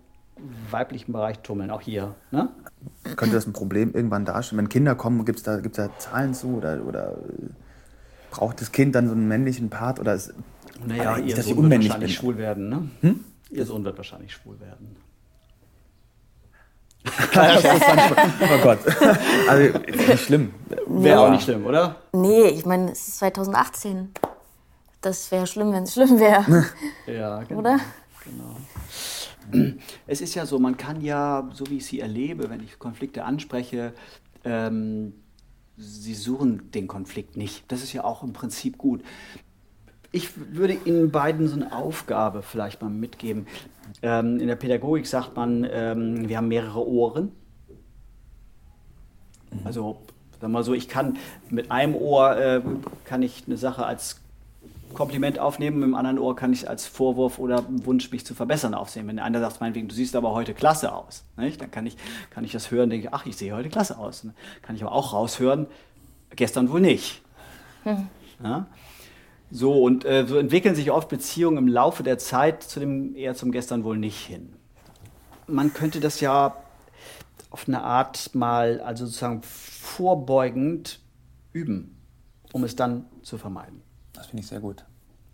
weiblichen 0.70 1.12
Bereich 1.12 1.40
tummeln, 1.40 1.70
auch 1.70 1.80
hier. 1.80 2.14
Ne? 2.30 2.48
könnte 3.16 3.34
das 3.34 3.46
ein 3.46 3.52
Problem 3.52 3.92
irgendwann 3.94 4.24
darstellen? 4.24 4.60
Wenn 4.60 4.68
Kinder 4.68 4.94
kommen, 4.94 5.24
gibt 5.24 5.38
es 5.38 5.44
da, 5.44 5.58
gibt's 5.60 5.76
da 5.78 5.90
Zahlen 5.98 6.34
zu? 6.34 6.56
Oder, 6.56 6.84
oder 6.86 7.12
äh, 7.12 7.48
braucht 8.30 8.60
das 8.60 8.70
Kind 8.72 8.94
dann 8.94 9.08
so 9.08 9.14
einen 9.14 9.26
männlichen 9.28 9.70
Part? 9.70 9.98
Oder 9.98 10.14
ist, 10.14 10.32
Naja, 10.86 11.18
Ihr 11.18 11.36
dass 11.36 11.46
ich 11.46 11.54
Sohn 11.54 11.70
wird 11.70 11.82
wahrscheinlich 11.82 12.10
bin. 12.10 12.20
schwul 12.20 12.38
werden. 12.38 12.68
Ne? 13.02 13.14
Ihr 13.50 13.66
Sohn 13.66 13.84
wird 13.84 13.96
wahrscheinlich 13.96 14.32
schwul 14.32 14.58
werden. 14.60 14.96
oh 17.08 18.62
Gott. 18.62 18.78
Also, 19.48 19.78
nicht 19.78 20.24
schlimm. 20.24 20.52
Wäre 20.86 21.20
auch 21.20 21.30
nicht 21.30 21.44
schlimm, 21.44 21.64
oder? 21.64 21.96
Nee, 22.12 22.48
ich 22.48 22.66
meine, 22.66 22.92
es 22.92 23.08
ist 23.08 23.18
2018. 23.18 24.10
Das 25.00 25.30
wäre 25.30 25.46
schlimm, 25.46 25.72
wenn 25.72 25.84
es 25.84 25.94
schlimm 25.94 26.18
wäre. 26.18 26.66
Ja, 27.06 27.42
genau. 27.44 27.60
Oder? 27.60 27.78
Es 30.06 30.20
ist 30.20 30.34
ja 30.34 30.44
so, 30.44 30.58
man 30.58 30.76
kann 30.76 31.00
ja, 31.00 31.48
so 31.54 31.68
wie 31.70 31.78
ich 31.78 31.86
sie 31.86 32.00
erlebe, 32.00 32.50
wenn 32.50 32.62
ich 32.62 32.78
Konflikte 32.78 33.24
anspreche, 33.24 33.94
ähm, 34.44 35.14
sie 35.78 36.14
suchen 36.14 36.70
den 36.72 36.86
Konflikt 36.86 37.36
nicht. 37.36 37.64
Das 37.68 37.82
ist 37.82 37.92
ja 37.92 38.04
auch 38.04 38.22
im 38.22 38.32
Prinzip 38.32 38.76
gut. 38.76 39.02
Ich 40.10 40.30
würde 40.54 40.74
Ihnen 40.84 41.10
beiden 41.10 41.48
so 41.48 41.56
eine 41.56 41.72
Aufgabe 41.72 42.42
vielleicht 42.42 42.80
mal 42.80 42.88
mitgeben. 42.88 43.46
Ähm, 44.02 44.40
in 44.40 44.48
der 44.48 44.56
Pädagogik 44.56 45.06
sagt 45.06 45.36
man, 45.36 45.66
ähm, 45.70 46.28
wir 46.28 46.38
haben 46.38 46.48
mehrere 46.48 46.86
Ohren. 46.86 47.32
Also, 49.64 49.98
sag 50.40 50.50
mal 50.50 50.62
so, 50.62 50.72
ich 50.72 50.88
kann 50.88 51.18
mit 51.50 51.70
einem 51.70 51.94
Ohr 51.94 52.36
äh, 52.36 52.62
kann 53.04 53.22
ich 53.22 53.44
eine 53.46 53.56
Sache 53.56 53.84
als 53.84 54.20
Kompliment 54.94 55.38
aufnehmen, 55.38 55.80
mit 55.80 55.88
dem 55.88 55.94
anderen 55.94 56.18
Ohr 56.18 56.34
kann 56.34 56.52
ich 56.52 56.62
es 56.62 56.66
als 56.66 56.86
Vorwurf 56.86 57.38
oder 57.38 57.64
Wunsch, 57.68 58.10
mich 58.10 58.24
zu 58.24 58.34
verbessern, 58.34 58.74
aufsehen. 58.74 59.06
Wenn 59.06 59.16
der 59.16 59.24
andere 59.26 59.42
sagt, 59.42 59.60
meinetwegen, 59.60 59.88
du 59.88 59.94
siehst 59.94 60.16
aber 60.16 60.32
heute 60.32 60.54
klasse 60.54 60.92
aus, 60.92 61.24
nicht? 61.36 61.60
dann 61.60 61.70
kann 61.70 61.86
ich, 61.86 61.96
kann 62.30 62.44
ich 62.44 62.52
das 62.52 62.70
hören, 62.70 62.88
denke 62.88 63.08
ich, 63.08 63.14
ach, 63.14 63.26
ich 63.26 63.36
sehe 63.36 63.54
heute 63.54 63.68
klasse 63.68 63.98
aus. 63.98 64.26
Kann 64.62 64.76
ich 64.76 64.82
aber 64.82 64.92
auch 64.92 65.12
raushören, 65.12 65.66
gestern 66.34 66.70
wohl 66.70 66.80
nicht. 66.80 67.20
Ja? 68.42 68.66
So, 69.50 69.82
und 69.82 70.04
äh, 70.04 70.26
so 70.26 70.36
entwickeln 70.36 70.74
sich 70.74 70.90
oft 70.90 71.08
Beziehungen 71.08 71.58
im 71.58 71.68
Laufe 71.68 72.02
der 72.02 72.18
Zeit 72.18 72.62
zu 72.62 72.80
dem, 72.80 73.14
eher 73.14 73.34
zum 73.34 73.50
Gestern 73.50 73.82
wohl 73.84 73.96
nicht 73.96 74.26
hin. 74.26 74.52
Man 75.46 75.72
könnte 75.72 76.00
das 76.00 76.20
ja 76.20 76.56
auf 77.50 77.66
eine 77.66 77.82
Art 77.82 78.34
mal, 78.34 78.80
also 78.80 79.06
sozusagen 79.06 79.40
vorbeugend 79.42 81.00
üben, 81.52 81.96
um 82.52 82.64
es 82.64 82.76
dann 82.76 83.06
zu 83.22 83.38
vermeiden. 83.38 83.80
Das 84.12 84.26
finde 84.26 84.42
ich 84.42 84.48
sehr 84.48 84.60
gut. 84.60 84.84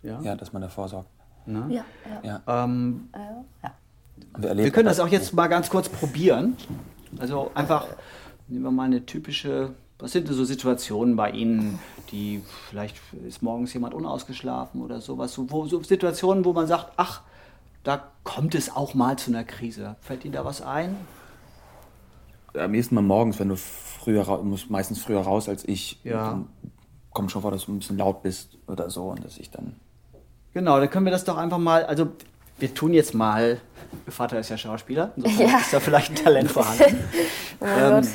Ja? 0.01 0.21
Ja, 0.21 0.35
dass 0.35 0.53
man 0.53 0.61
davor 0.61 0.87
sorgt. 0.87 1.09
Ja, 1.47 1.67
ja. 1.69 1.85
Ja. 2.47 2.63
Ähm, 2.63 3.09
ja. 3.13 3.73
Und 4.33 4.43
wir, 4.43 4.57
wir 4.57 4.71
können 4.71 4.87
das 4.87 4.99
auch 4.99 5.07
jetzt 5.07 5.33
mal 5.33 5.47
ganz 5.47 5.69
kurz 5.69 5.89
probieren. 5.89 6.55
Also 7.19 7.51
einfach, 7.53 7.87
nehmen 8.47 8.63
wir 8.63 8.71
mal 8.71 8.83
eine 8.83 9.05
typische, 9.05 9.73
was 9.99 10.11
sind 10.11 10.27
denn 10.27 10.35
so 10.35 10.43
Situationen 10.43 11.15
bei 11.15 11.31
Ihnen, 11.31 11.79
die 12.11 12.41
vielleicht 12.69 12.97
ist 13.25 13.41
morgens 13.41 13.73
jemand 13.73 13.93
unausgeschlafen 13.93 14.81
oder 14.81 14.99
sowas, 15.01 15.33
so, 15.33 15.49
wo, 15.49 15.65
so 15.67 15.81
Situationen, 15.83 16.43
wo 16.45 16.53
man 16.53 16.67
sagt, 16.67 16.91
ach, 16.97 17.21
da 17.83 18.03
kommt 18.23 18.55
es 18.55 18.75
auch 18.75 18.93
mal 18.93 19.17
zu 19.17 19.31
einer 19.31 19.43
Krise. 19.43 19.95
Fällt 20.01 20.25
Ihnen 20.25 20.33
da 20.33 20.43
was 20.43 20.61
ein? 20.61 20.97
Am 22.57 22.73
ehesten 22.73 22.95
mal 22.95 23.01
morgens, 23.01 23.39
wenn 23.39 23.49
du 23.49 23.57
früher 23.57 24.41
musst 24.43 24.69
meistens 24.69 25.01
früher 25.01 25.21
raus 25.21 25.47
als 25.49 25.65
ich. 25.67 25.99
Ja. 26.03 26.29
Dann 26.31 26.47
kommt 27.11 27.31
schon 27.31 27.41
vor, 27.41 27.51
dass 27.51 27.65
du 27.65 27.73
ein 27.73 27.79
bisschen 27.79 27.97
laut 27.97 28.23
bist 28.23 28.57
oder 28.67 28.89
so 28.89 29.03
und 29.09 29.23
dass 29.23 29.37
ich 29.37 29.49
dann. 29.51 29.75
Genau, 30.53 30.79
dann 30.79 30.89
können 30.89 31.05
wir 31.05 31.11
das 31.11 31.25
doch 31.25 31.37
einfach 31.37 31.57
mal, 31.57 31.85
also 31.85 32.07
wir 32.59 32.73
tun 32.73 32.93
jetzt 32.93 33.13
mal, 33.13 33.59
Ihr 34.05 34.11
Vater 34.11 34.39
ist 34.39 34.49
ja 34.49 34.57
Schauspieler, 34.57 35.11
insofern 35.15 35.49
Ja. 35.49 35.57
ist 35.59 35.73
da 35.73 35.79
vielleicht 35.79 36.11
ein 36.11 36.15
Talent 36.15 36.51
vorhanden. 36.51 36.97
Oh 37.61 37.65
mein 37.65 37.83
Ähm, 37.83 37.91
Gott. 38.01 38.09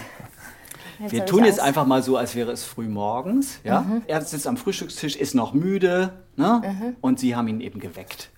Jetzt 1.01 1.13
Wir 1.13 1.25
tun 1.27 1.45
jetzt 1.45 1.55
Angst. 1.61 1.61
einfach 1.69 1.87
mal 1.87 2.03
so, 2.03 2.17
als 2.17 2.35
wäre 2.35 2.53
es 2.53 2.65
früh 2.65 2.89
morgens. 2.89 3.59
Ja? 3.65 3.85
Er 4.07 4.21
sitzt 4.23 4.47
am 4.47 4.57
Frühstückstisch, 4.57 5.17
ist 5.17 5.35
noch 5.35 5.55
müde 5.55 6.13
ne? 6.37 6.95
und 7.01 7.19
Sie 7.19 7.35
haben 7.35 7.49
ihn 7.49 7.61
eben 7.61 7.81
geweckt. 7.81 8.31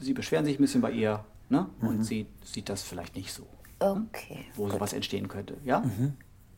Sie 0.00 0.14
beschweren 0.14 0.44
sich 0.44 0.58
ein 0.58 0.62
bisschen 0.62 0.80
bei 0.80 0.92
ihr 0.92 1.24
ne? 1.48 1.66
und 1.80 2.04
sie 2.04 2.26
sieht 2.44 2.68
das 2.68 2.82
vielleicht 2.82 3.16
nicht 3.16 3.32
so, 3.32 3.46
Okay. 3.80 4.44
wo 4.54 4.68
sowas 4.70 4.92
entstehen 4.92 5.28
könnte. 5.28 5.56
Ja? 5.64 5.82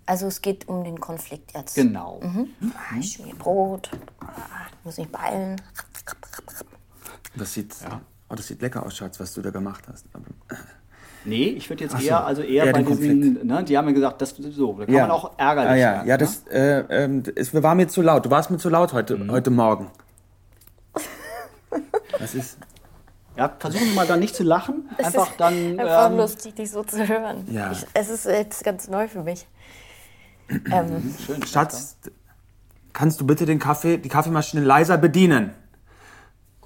Also 0.07 0.27
es 0.27 0.41
geht 0.43 0.69
um 0.69 0.85
den 0.85 1.01
Konflikt 1.01 1.53
jetzt. 1.55 1.75
Genau. 1.75 2.21
Ah, 2.23 2.97
ich 2.99 3.13
schmier 3.13 3.35
Brot. 3.35 3.91
Muss 4.85 4.99
mich 4.99 5.09
beeilen. 5.09 5.61
Das 7.37 7.55
sieht, 7.55 7.75
oh, 8.29 8.35
das 8.35 8.47
sieht 8.49 8.61
lecker 8.61 8.85
aus, 8.85 8.97
Schatz, 8.97 9.21
was 9.21 9.33
du 9.35 9.43
da 9.43 9.51
gemacht 9.51 9.85
hast. 9.89 10.07
Aber, 10.13 10.25
Nee, 11.25 11.49
ich 11.51 11.69
würde 11.69 11.85
jetzt 11.85 11.95
Ach 11.95 12.01
so, 12.01 12.07
eher, 12.07 12.25
also 12.25 12.43
eher, 12.43 12.65
eher 12.65 12.73
bei 12.73 12.83
den 12.83 12.97
diesen, 12.97 13.47
ne? 13.47 13.63
die 13.63 13.77
haben 13.77 13.85
mir 13.85 13.93
gesagt, 13.93 14.23
das 14.23 14.31
so, 14.31 14.73
da 14.79 14.87
kann 14.87 14.95
man 14.95 15.11
auch 15.11 15.33
ärgerlich 15.37 15.71
ah, 15.71 15.77
ja. 15.77 15.93
werden. 15.93 16.09
Ja, 16.09 16.15
ne? 16.15 16.19
das 16.19 16.47
äh, 16.47 17.05
ähm, 17.05 17.23
es 17.37 17.63
war 17.63 17.75
mir 17.75 17.89
zu 17.89 18.01
laut. 18.01 18.25
Du 18.25 18.31
warst 18.31 18.51
mir 18.51 18.57
zu 18.57 18.71
laut 18.71 18.93
heute, 18.93 19.17
Mhm. 19.17 19.31
heute 19.31 19.51
Morgen. 19.51 19.91
Das 22.19 22.35
ist. 22.35 22.59
ja, 23.37 23.55
versuchen 23.59 23.87
Sie 23.87 23.95
mal 23.95 24.07
dann 24.07 24.19
nicht 24.21 24.35
zu 24.35 24.43
lachen, 24.43 24.89
einfach 24.99 25.25
es 25.25 25.31
ist 25.31 25.41
dann... 25.41 25.55
Einfach 25.81 26.11
ähm, 26.11 26.17
lustig, 26.17 26.55
dich 26.55 26.71
so 26.71 26.83
zu 26.83 27.07
hören. 27.07 27.45
Ja. 27.51 27.71
Ich, 27.71 27.87
es 27.95 28.11
ist 28.11 28.27
jetzt 28.27 28.65
ganz 28.65 28.89
neu 28.89 29.07
für 29.09 29.23
mich. 29.23 29.47
ähm, 30.49 31.15
schön, 31.25 31.47
Schatz, 31.47 31.97
kannst 32.93 33.21
du 33.21 33.27
bitte 33.27 33.47
den 33.47 33.59
Kaffee, 33.59 33.99
die 33.99 34.09
Kaffeemaschine 34.09 34.65
leiser 34.65 34.99
bedienen? 34.99 35.53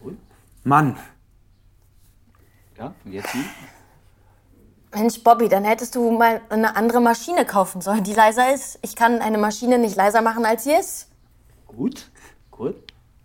Cool. 0.03 0.17
Mann. 0.65 0.97
Ja, 2.79 2.95
und 3.05 3.13
jetzt 3.13 3.31
Sie? 3.33 3.45
Mensch, 4.95 5.23
Bobby, 5.23 5.49
dann 5.49 5.65
hättest 5.65 5.95
du 5.95 6.11
mal 6.17 6.41
eine 6.51 6.77
andere 6.77 7.01
Maschine 7.01 7.45
kaufen 7.45 7.81
sollen, 7.81 8.05
die 8.05 8.13
leiser 8.13 8.53
ist. 8.55 8.79
Ich 8.83 8.95
kann 8.97 9.21
eine 9.21 9.39
Maschine 9.39 9.79
nicht 9.79 9.97
leiser 9.97 10.23
machen, 10.23 10.45
als 10.45 10.65
sie 10.65 10.73
ist. 10.73 11.09
Gut, 11.67 12.11
gut. 12.51 12.77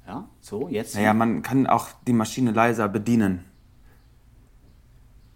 Ja, 0.08 0.26
so, 0.42 0.68
jetzt. 0.70 0.96
Naja, 0.96 1.14
man 1.14 1.42
kann 1.44 1.68
auch 1.68 1.88
die 2.08 2.14
Maschine 2.14 2.52
leiser 2.52 2.88
bedienen. 2.88 3.46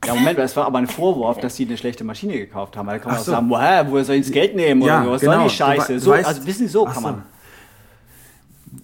Ja, 0.05 0.15
Moment, 0.15 0.37
das 0.37 0.55
war 0.57 0.65
aber 0.65 0.79
ein 0.79 0.87
Vorwurf, 0.87 1.39
dass 1.39 1.55
sie 1.55 1.65
eine 1.65 1.77
schlechte 1.77 2.03
Maschine 2.03 2.33
gekauft 2.33 2.75
haben. 2.75 2.87
Da 2.87 2.97
kann 2.99 3.07
man 3.11 3.15
Ach 3.15 3.21
auch 3.21 3.25
so. 3.25 3.31
sagen, 3.31 3.49
woher, 3.49 3.89
woher 3.89 4.03
soll 4.03 4.15
ich 4.15 4.25
das 4.25 4.33
Geld 4.33 4.53
nehmen 4.55 4.81
Ja, 4.81 4.97
oder 5.03 5.05
so? 5.05 5.11
Was 5.13 5.21
genau. 5.21 5.33
soll 5.35 5.43
die 5.47 5.49
Scheiße? 5.55 5.99
So, 5.99 6.11
weißt- 6.13 6.23
also 6.25 6.45
wissen 6.45 6.67
Sie, 6.67 6.73
so 6.73 6.83
kann 6.85 6.95
so. 6.95 7.01
man. 7.01 7.23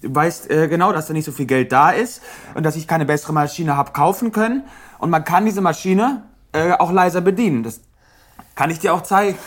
Du 0.00 0.14
weißt 0.14 0.50
äh, 0.50 0.68
genau, 0.68 0.92
dass 0.92 1.08
da 1.08 1.12
nicht 1.12 1.26
so 1.26 1.32
viel 1.32 1.44
Geld 1.46 1.72
da 1.72 1.90
ist 1.90 2.22
und 2.54 2.62
dass 2.62 2.76
ich 2.76 2.86
keine 2.88 3.04
bessere 3.04 3.34
Maschine 3.34 3.76
habe 3.76 3.90
kaufen 3.92 4.32
können. 4.32 4.62
Und 4.98 5.10
man 5.10 5.24
kann 5.24 5.44
diese 5.44 5.60
Maschine 5.60 6.22
äh, 6.52 6.72
auch 6.72 6.90
leiser 6.92 7.20
bedienen. 7.20 7.62
Das 7.62 7.80
kann 8.54 8.70
ich 8.70 8.78
dir 8.78 8.94
auch 8.94 9.02
zeigen. 9.02 9.38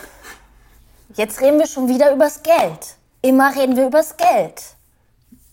Jetzt 1.15 1.41
reden 1.41 1.59
wir 1.59 1.67
schon 1.67 1.87
wieder 1.87 2.11
übers 2.13 2.41
Geld. 2.43 2.95
Immer 3.21 3.55
reden 3.55 3.75
wir 3.75 3.87
übers 3.87 4.17
Geld, 4.17 4.61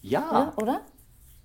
Ja, 0.02 0.52
oder? 0.56 0.80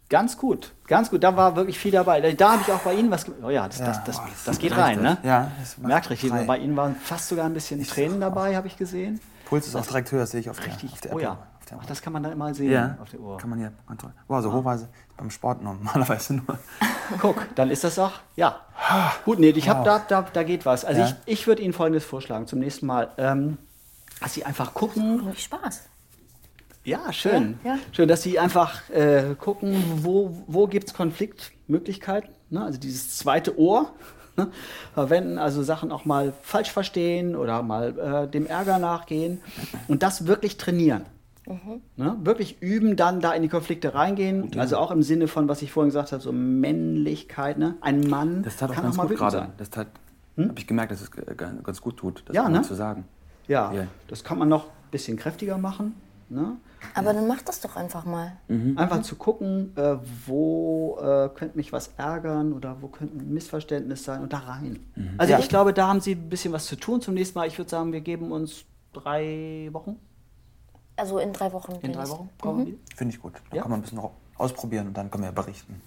ganz 0.09 0.37
gut. 0.37 0.71
Ganz 0.87 1.09
gut. 1.09 1.23
Da 1.23 1.35
war 1.35 1.55
wirklich 1.55 1.77
viel 1.77 1.91
dabei. 1.91 2.21
Da, 2.33 2.51
habe 2.53 2.61
ich 2.65 2.71
auch 2.71 2.79
bei 2.79 2.93
Ihnen 2.93 3.11
was. 3.11 3.25
Oh 3.43 3.49
ja, 3.49 3.67
das, 3.67 3.77
das, 3.79 4.03
das, 4.03 4.17
oh, 4.19 4.21
das 4.45 4.57
geht 4.59 4.71
reicht 4.71 4.97
rein, 4.99 5.01
ne? 5.01 5.17
das. 5.21 5.25
Ja, 5.25 5.51
das 5.59 5.77
Merkt 5.77 6.09
richtig. 6.09 6.29
frei. 6.31 6.43
Bei 6.45 6.57
Ihnen 6.57 6.75
waren 6.77 6.95
fast 6.95 7.27
sogar 7.27 7.45
ein 7.45 7.53
bisschen 7.53 7.83
Tränen 7.85 8.21
dabei, 8.21 8.55
habe 8.55 8.67
ich 8.67 8.77
gesehen. 8.77 9.19
Puls 9.45 9.67
ist 9.67 9.75
auch 9.75 9.85
direkt 9.85 10.11
höher, 10.11 10.21
das 10.21 10.31
sehe 10.31 10.39
ich 10.39 10.49
auf 10.49 10.57
der, 10.59 10.67
Richtig. 10.67 10.93
auf 10.93 11.01
der 11.01 11.11
Oh 11.11 11.15
Apple- 11.15 11.23
ja. 11.23 11.37
Auf 11.65 11.69
der 11.69 11.77
Ach, 11.81 11.85
das 11.87 12.01
kann 12.01 12.13
man 12.13 12.21
dann 12.21 12.31
immer 12.31 12.53
sehen 12.53 12.71
ja, 12.71 12.97
auf 13.01 13.09
der 13.09 13.19
Uhr. 13.19 13.37
kann 13.37 13.49
man 13.49 13.57
hier 13.57 13.71
kontrollieren. 13.87 14.19
Wow, 14.27 14.43
so 14.43 14.53
hochweise 14.53 14.87
beim 15.17 15.31
Sport 15.31 15.63
normalerweise 15.63 16.35
nur. 16.35 16.59
Guck, 17.21 17.47
dann 17.55 17.71
ist 17.71 17.83
das 17.83 17.97
auch, 17.97 18.13
ja. 18.35 18.59
Gut, 19.25 19.39
nee, 19.39 19.49
ich 19.49 19.67
habe 19.67 19.83
da, 19.83 19.99
da, 19.99 20.21
da 20.31 20.43
geht 20.43 20.65
was. 20.65 20.85
Also 20.85 21.01
Ja. 21.01 21.07
ich, 21.07 21.39
ich 21.39 21.47
würde 21.47 21.61
Ihnen 21.63 21.73
Folgendes 21.73 22.05
vorschlagen 22.05 22.45
zum 22.47 22.59
nächsten 22.59 22.85
Mal. 22.85 23.09
Ähm, 23.17 23.57
dass 24.21 24.33
Sie 24.33 24.45
einfach 24.45 24.73
gucken, 24.73 25.17
Irgendwie 25.17 25.41
Spaß. 25.41 25.83
Ja, 26.83 27.11
schön. 27.11 27.59
Ja, 27.63 27.71
ja. 27.71 27.79
Schön, 27.93 28.07
dass 28.07 28.21
Sie 28.21 28.37
einfach 28.37 28.87
äh, 28.91 29.33
gucken, 29.39 29.75
wo, 30.03 30.43
wo 30.45 30.67
gibt 30.67 30.87
es 30.89 30.93
Konfliktmöglichkeiten. 30.93 32.29
Ne? 32.51 32.63
Also 32.63 32.79
dieses 32.79 33.17
zweite 33.17 33.57
Ohr 33.57 33.91
ne? 34.37 34.51
verwenden, 34.93 35.39
also 35.39 35.63
Sachen 35.63 35.91
auch 35.91 36.05
mal 36.05 36.31
falsch 36.43 36.71
verstehen 36.71 37.35
oder 37.35 37.63
mal 37.63 38.25
äh, 38.25 38.27
dem 38.29 38.45
Ärger 38.45 38.77
nachgehen 38.77 39.41
und 39.87 40.03
das 40.03 40.27
wirklich 40.27 40.57
trainieren. 40.57 41.05
Mhm. 41.47 41.81
Ne? 41.95 42.17
Wirklich 42.23 42.61
üben, 42.61 42.95
dann 42.95 43.19
da 43.21 43.33
in 43.33 43.41
die 43.43 43.49
Konflikte 43.49 43.93
reingehen. 43.93 44.51
Also 44.57 44.77
auch 44.77 44.91
im 44.91 45.03
Sinne 45.03 45.27
von, 45.27 45.47
was 45.47 45.61
ich 45.61 45.71
vorhin 45.71 45.89
gesagt 45.89 46.11
habe, 46.11 46.21
so 46.21 46.31
Männlichkeit. 46.31 47.57
Ne? 47.57 47.75
Ein 47.81 48.01
Mann 48.01 48.43
Das 48.43 48.57
tat 48.57 48.69
auch 48.69 48.75
kann 48.75 48.83
ganz 48.83 48.95
auch 48.95 49.03
mal 49.03 49.07
gut 49.09 49.17
gerade. 49.17 49.37
sein. 49.37 49.49
Das 49.57 49.69
tat, 49.69 49.87
habe 50.37 50.53
ich 50.57 50.67
gemerkt, 50.67 50.91
dass 50.91 51.01
es 51.01 51.11
ganz 51.11 51.81
gut 51.81 51.97
tut, 51.97 52.23
das 52.27 52.35
Ja, 52.35 52.43
mal 52.43 52.49
ne? 52.49 52.61
zu 52.63 52.73
sagen. 52.73 53.05
Ja, 53.47 53.71
Ja. 53.73 53.87
das 54.07 54.23
kann 54.23 54.39
man 54.39 54.49
noch 54.49 54.65
ein 54.65 54.91
bisschen 54.91 55.17
kräftiger 55.17 55.57
machen. 55.57 55.93
Ne? 56.29 56.53
Aber 56.95 57.13
dann 57.13 57.27
mach 57.27 57.41
das 57.43 57.61
doch 57.61 57.75
einfach 57.75 58.05
mal. 58.05 58.33
Einfach 58.75 59.01
zu 59.03 59.15
gucken, 59.15 59.71
äh, 59.75 59.97
wo 60.25 60.97
äh, 60.99 61.29
könnte 61.35 61.55
mich 61.57 61.71
was 61.71 61.91
ärgern 61.97 62.53
oder 62.53 62.77
wo 62.81 62.87
könnte 62.87 63.17
ein 63.17 63.33
Missverständnis 63.33 64.03
sein 64.03 64.21
und 64.21 64.33
da 64.33 64.39
rein. 64.39 64.79
Also 65.17 65.33
Ja. 65.33 65.39
ich 65.39 65.49
glaube, 65.49 65.73
da 65.73 65.87
haben 65.87 66.01
Sie 66.01 66.13
ein 66.13 66.29
bisschen 66.29 66.51
was 66.53 66.65
zu 66.65 66.75
tun 66.75 67.01
zum 67.01 67.13
nächsten 67.13 67.37
Mal. 67.37 67.47
Ich 67.47 67.57
würde 67.57 67.69
sagen, 67.69 67.91
wir 67.93 68.01
geben 68.01 68.31
uns 68.31 68.65
drei 68.93 69.69
Wochen. 69.71 69.97
Also 70.97 71.19
in 71.19 71.33
drei 71.33 71.51
Wochen. 71.51 71.73
In 71.81 71.93
drei 71.93 72.07
Wochen 72.07 72.29
brauchen 72.37 72.65
wir. 72.65 72.73
Finde 72.95 73.13
ich 73.15 73.21
gut. 73.21 73.33
Da 73.49 73.57
Ja? 73.57 73.61
kann 73.63 73.71
man 73.71 73.79
ein 73.79 73.83
bisschen 73.83 73.97
ro- 73.99 74.13
ausprobieren 74.37 74.87
und 74.87 74.93
dann 74.95 75.11
können 75.11 75.23
wir 75.23 75.31
berichten, 75.31 75.81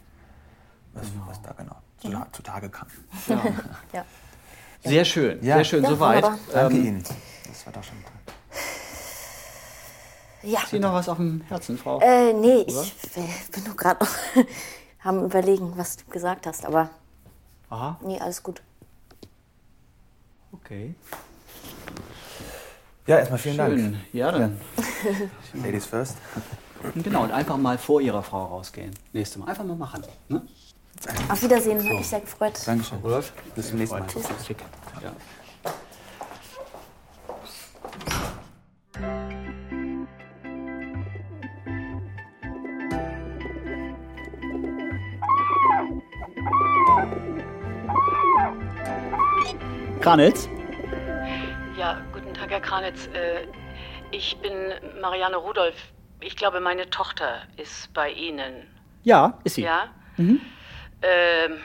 was, 0.92 1.06
was 1.26 1.40
da 1.42 1.52
genau 1.52 1.76
zu, 1.98 2.10
zutage 2.32 2.68
kam. 2.68 2.88
Ja. 3.92 4.04
Sehr 4.84 5.04
schön, 5.04 5.42
Ja. 5.44 5.56
sehr 5.56 5.64
schön, 5.64 5.82
Ja, 5.82 5.88
soweit. 5.90 6.22
wunderbar. 6.22 6.38
Danke 6.52 6.76
Ähm, 6.76 6.86
Ihnen. 6.86 7.04
Das 7.48 7.66
war 7.66 7.72
doch 7.72 7.82
schon 7.82 7.96
toll. 8.04 8.12
ja. 10.42 10.60
Ist 10.62 10.72
Ihnen 10.72 10.82
noch 10.82 10.92
was 10.92 11.08
auf 11.08 11.16
dem 11.16 11.40
Herzen, 11.48 11.76
Frau? 11.78 11.98
Äh, 12.00 12.32
nee, 12.34 12.62
Oder? 12.68 12.82
ich 12.82 13.50
bin 13.50 13.64
nur 13.64 13.76
gerade 13.76 14.04
noch 14.04 14.44
am 15.02 15.24
überlegen, 15.24 15.72
was 15.76 15.96
du 15.96 16.04
gesagt 16.06 16.46
hast. 16.46 16.64
Aber 16.64 16.90
Aha, 17.70 17.98
nee, 18.02 18.20
alles 18.20 18.42
gut. 18.42 18.62
okay. 20.52 20.94
Ja, 23.06 23.18
erstmal 23.18 23.38
vielen 23.38 23.56
Dank. 23.56 23.78
Schön. 23.78 24.00
Ja, 24.12 24.30
dann. 24.30 24.60
Ladies 25.54 25.86
first. 25.86 26.16
Genau, 26.94 27.24
und 27.24 27.32
einfach 27.32 27.56
mal 27.56 27.78
vor 27.78 28.00
Ihrer 28.00 28.22
Frau 28.22 28.44
rausgehen. 28.44 28.92
Nächstes 29.12 29.38
Mal. 29.38 29.48
Einfach 29.48 29.64
mal 29.64 29.76
machen. 29.76 30.04
Ne? 30.28 30.42
Auf 31.28 31.42
Wiedersehen, 31.42 31.78
hat 31.78 31.96
mich 31.96 32.08
sehr 32.08 32.20
gefreut. 32.20 32.54
Dankeschön. 32.64 32.98
Rudolf? 32.98 33.32
Bis 33.54 33.68
zum 33.68 33.78
nächsten 33.78 33.98
Mal. 33.98 34.06
Schick. 34.46 34.58
Ja. 35.02 35.12
Kranitz? 50.00 50.48
Ja, 51.76 52.00
guten 52.12 52.32
Tag, 52.32 52.50
Herr 52.50 52.60
Kranitz. 52.60 53.08
Äh, 53.08 53.46
Ich 54.10 54.38
bin 54.38 54.72
Marianne 55.00 55.36
Rudolph. 55.36 55.92
Ich 56.20 56.34
glaube, 56.34 56.60
meine 56.60 56.88
Tochter 56.88 57.42
ist 57.56 57.92
bei 57.92 58.10
Ihnen. 58.10 58.66
Ja, 59.04 59.38
ist 59.44 59.56
sie. 59.56 59.62
Ja? 59.62 59.88
Ähm, 61.02 61.58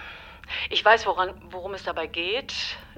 ich 0.70 0.84
weiß, 0.84 1.06
woran, 1.06 1.34
worum 1.50 1.74
es 1.74 1.84
dabei 1.84 2.08
geht. 2.08 2.54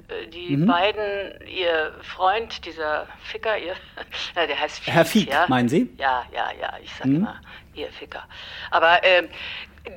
äh, 0.08 0.26
die 0.28 0.56
mhm. 0.56 0.66
beiden, 0.66 1.46
ihr 1.46 1.94
Freund, 2.02 2.64
dieser 2.66 3.06
Ficker, 3.22 3.56
ihr, 3.56 3.74
na, 4.34 4.46
der 4.46 4.58
heißt 4.58 4.80
Fiek, 4.80 4.94
Herr 4.94 5.04
Fiek, 5.04 5.30
ja? 5.30 5.46
meinen 5.48 5.68
Sie? 5.68 5.94
Ja, 5.96 6.24
ja, 6.32 6.50
ja, 6.60 6.74
ich 6.82 6.92
sag 6.94 7.06
mhm. 7.06 7.16
immer, 7.16 7.40
ihr 7.74 7.90
Ficker. 7.92 8.24
Aber 8.70 9.02
äh, 9.04 9.28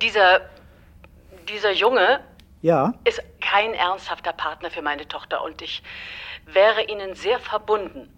dieser, 0.02 0.42
dieser 1.48 1.72
Junge 1.72 2.20
ja. 2.62 2.94
ist 3.04 3.22
kein 3.42 3.74
ernsthafter 3.74 4.34
Partner 4.34 4.70
für 4.70 4.82
meine 4.82 5.08
Tochter 5.08 5.44
und 5.44 5.62
ich 5.62 5.82
wäre 6.46 6.84
Ihnen 6.84 7.16
sehr 7.16 7.40
verbunden, 7.40 8.12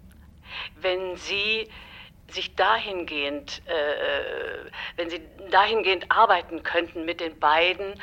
wenn 0.82 1.16
Sie 1.16 1.68
sich 2.28 2.54
dahingehend, 2.56 3.62
äh, 3.66 3.92
äh, 3.92 4.70
wenn 4.96 5.10
Sie 5.10 5.20
dahingehend 5.50 6.10
arbeiten 6.10 6.62
könnten 6.62 7.04
mit 7.04 7.20
den 7.20 7.38
beiden, 7.38 8.00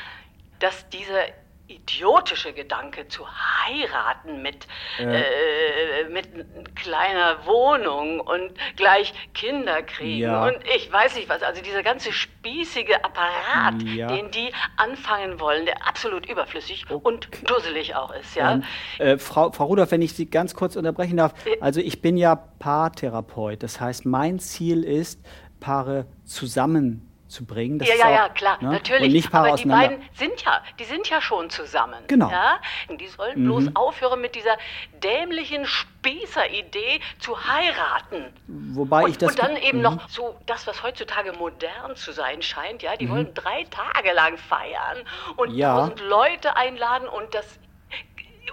dass 0.60 0.90
dieser 0.90 1.26
idiotische 1.70 2.52
Gedanke 2.52 3.08
zu 3.08 3.26
heiraten 3.28 4.42
mit, 4.42 4.68
ja. 4.98 5.12
äh, 5.12 6.10
mit 6.12 6.28
kleiner 6.76 7.46
Wohnung 7.46 8.20
und 8.20 8.54
gleich 8.76 9.14
Kinder 9.34 9.84
kriegen 9.84 10.24
ja. 10.24 10.48
und 10.48 10.58
ich 10.76 10.92
weiß 10.92 11.16
nicht 11.16 11.30
was, 11.30 11.44
also 11.44 11.62
dieser 11.62 11.84
ganze 11.84 12.12
spießige 12.12 13.04
Apparat, 13.04 13.84
ja. 13.84 14.08
den 14.08 14.32
die 14.32 14.52
anfangen 14.78 15.40
wollen, 15.40 15.66
der 15.66 15.88
absolut 15.88 16.28
überflüssig 16.28 16.86
okay. 16.90 17.00
und 17.04 17.30
dusselig 17.48 17.96
auch 17.96 18.14
ist, 18.14 18.36
ja. 18.36 18.54
Ähm, 18.54 18.64
äh, 18.98 19.18
Frau, 19.18 19.52
Frau 19.52 19.66
Rudolph, 19.66 19.92
wenn 19.92 20.02
ich 20.02 20.14
Sie 20.14 20.30
ganz 20.30 20.56
kurz 20.56 20.76
unterbrechen 20.76 21.18
darf, 21.18 21.34
also 21.62 21.82
ich 21.82 22.02
bin 22.02 22.18
ja 22.18 22.36
Paartherapeut, 22.36 23.62
das 23.62 23.80
heißt, 23.80 24.06
mein 24.06 24.40
Ziel 24.40 24.84
ist, 24.84 25.20
Paare 25.60 26.08
zusammen 26.24 27.09
zu 27.30 27.46
bringen. 27.46 27.80
ja, 27.80 27.96
ja, 27.96 28.06
auch, 28.06 28.10
ja, 28.10 28.30
klar, 28.30 28.58
ne? 28.62 28.72
natürlich. 28.72 29.06
Und 29.08 29.12
nicht 29.14 29.34
Aber 29.34 29.56
die 29.56 29.68
beiden 29.68 30.02
sind 30.14 30.42
ja, 30.44 30.62
die 30.80 30.84
sind 30.84 31.08
ja 31.10 31.22
schon 31.22 31.50
zusammen. 31.50 32.04
Genau. 32.08 32.30
Ja? 32.30 32.60
Die 32.90 33.08
sollen 33.08 33.40
mhm. 33.42 33.46
bloß 33.46 33.76
aufhören 33.76 34.20
mit 34.20 34.36
dieser 34.36 34.58
dämlichen 35.04 35.66
Spießer-Idee 35.66 37.00
zu 37.20 37.38
heiraten. 37.38 38.34
Wobei 38.48 39.04
und, 39.04 39.12
ich 39.12 39.18
das 39.18 39.32
und 39.32 39.40
dann 39.40 39.56
eben 39.58 39.78
mhm. 39.78 39.84
noch 39.84 40.10
so 40.10 40.36
das, 40.48 40.66
was 40.68 40.82
heutzutage 40.84 41.32
modern 41.34 41.96
zu 41.96 42.12
sein 42.12 42.42
scheint. 42.42 42.82
Ja, 42.82 42.98
die 42.98 43.06
mhm. 43.06 43.12
wollen 43.12 43.34
drei 43.34 43.66
Tage 43.66 44.14
lang 44.14 44.38
feiern 44.38 44.98
und 45.38 45.52
ja. 45.56 45.76
tausend 45.76 46.02
Leute 46.02 46.56
einladen 46.56 47.08
und 47.08 47.34
das 47.34 47.60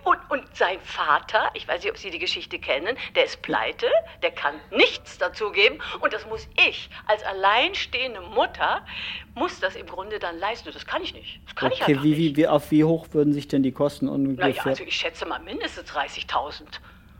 und, 0.06 0.18
und 0.30 0.56
sein 0.56 0.78
Vater, 0.82 1.50
ich 1.54 1.66
weiß 1.66 1.82
nicht, 1.82 1.90
ob 1.90 1.98
Sie 1.98 2.10
die 2.10 2.20
Geschichte 2.20 2.60
kennen, 2.60 2.96
der 3.16 3.24
ist 3.24 3.42
pleite, 3.42 3.86
der 4.22 4.30
kann 4.30 4.54
nichts 4.70 5.18
dazugeben 5.18 5.80
und 6.00 6.12
das 6.12 6.24
muss 6.26 6.46
ich 6.68 6.88
als 7.06 7.24
alleinstehende 7.24 8.20
Mutter, 8.20 8.86
muss 9.34 9.58
das 9.58 9.74
im 9.74 9.86
Grunde 9.86 10.20
dann 10.20 10.38
leisten. 10.38 10.70
Das 10.72 10.86
kann 10.86 11.02
ich 11.02 11.12
nicht. 11.12 11.40
Das 11.46 11.56
kann 11.56 11.72
okay, 11.72 11.92
ich 11.92 12.02
wie, 12.04 12.14
nicht. 12.14 12.36
Wie, 12.36 12.46
auf 12.46 12.70
wie 12.70 12.84
hoch 12.84 13.08
würden 13.12 13.32
sich 13.32 13.48
denn 13.48 13.64
die 13.64 13.72
Kosten 13.72 14.08
ungefähr? 14.08 14.48
Naja, 14.48 14.62
also 14.64 14.84
ich 14.84 14.96
schätze 14.96 15.26
mal 15.26 15.40
mindestens 15.40 15.90
30.000. 15.90 16.62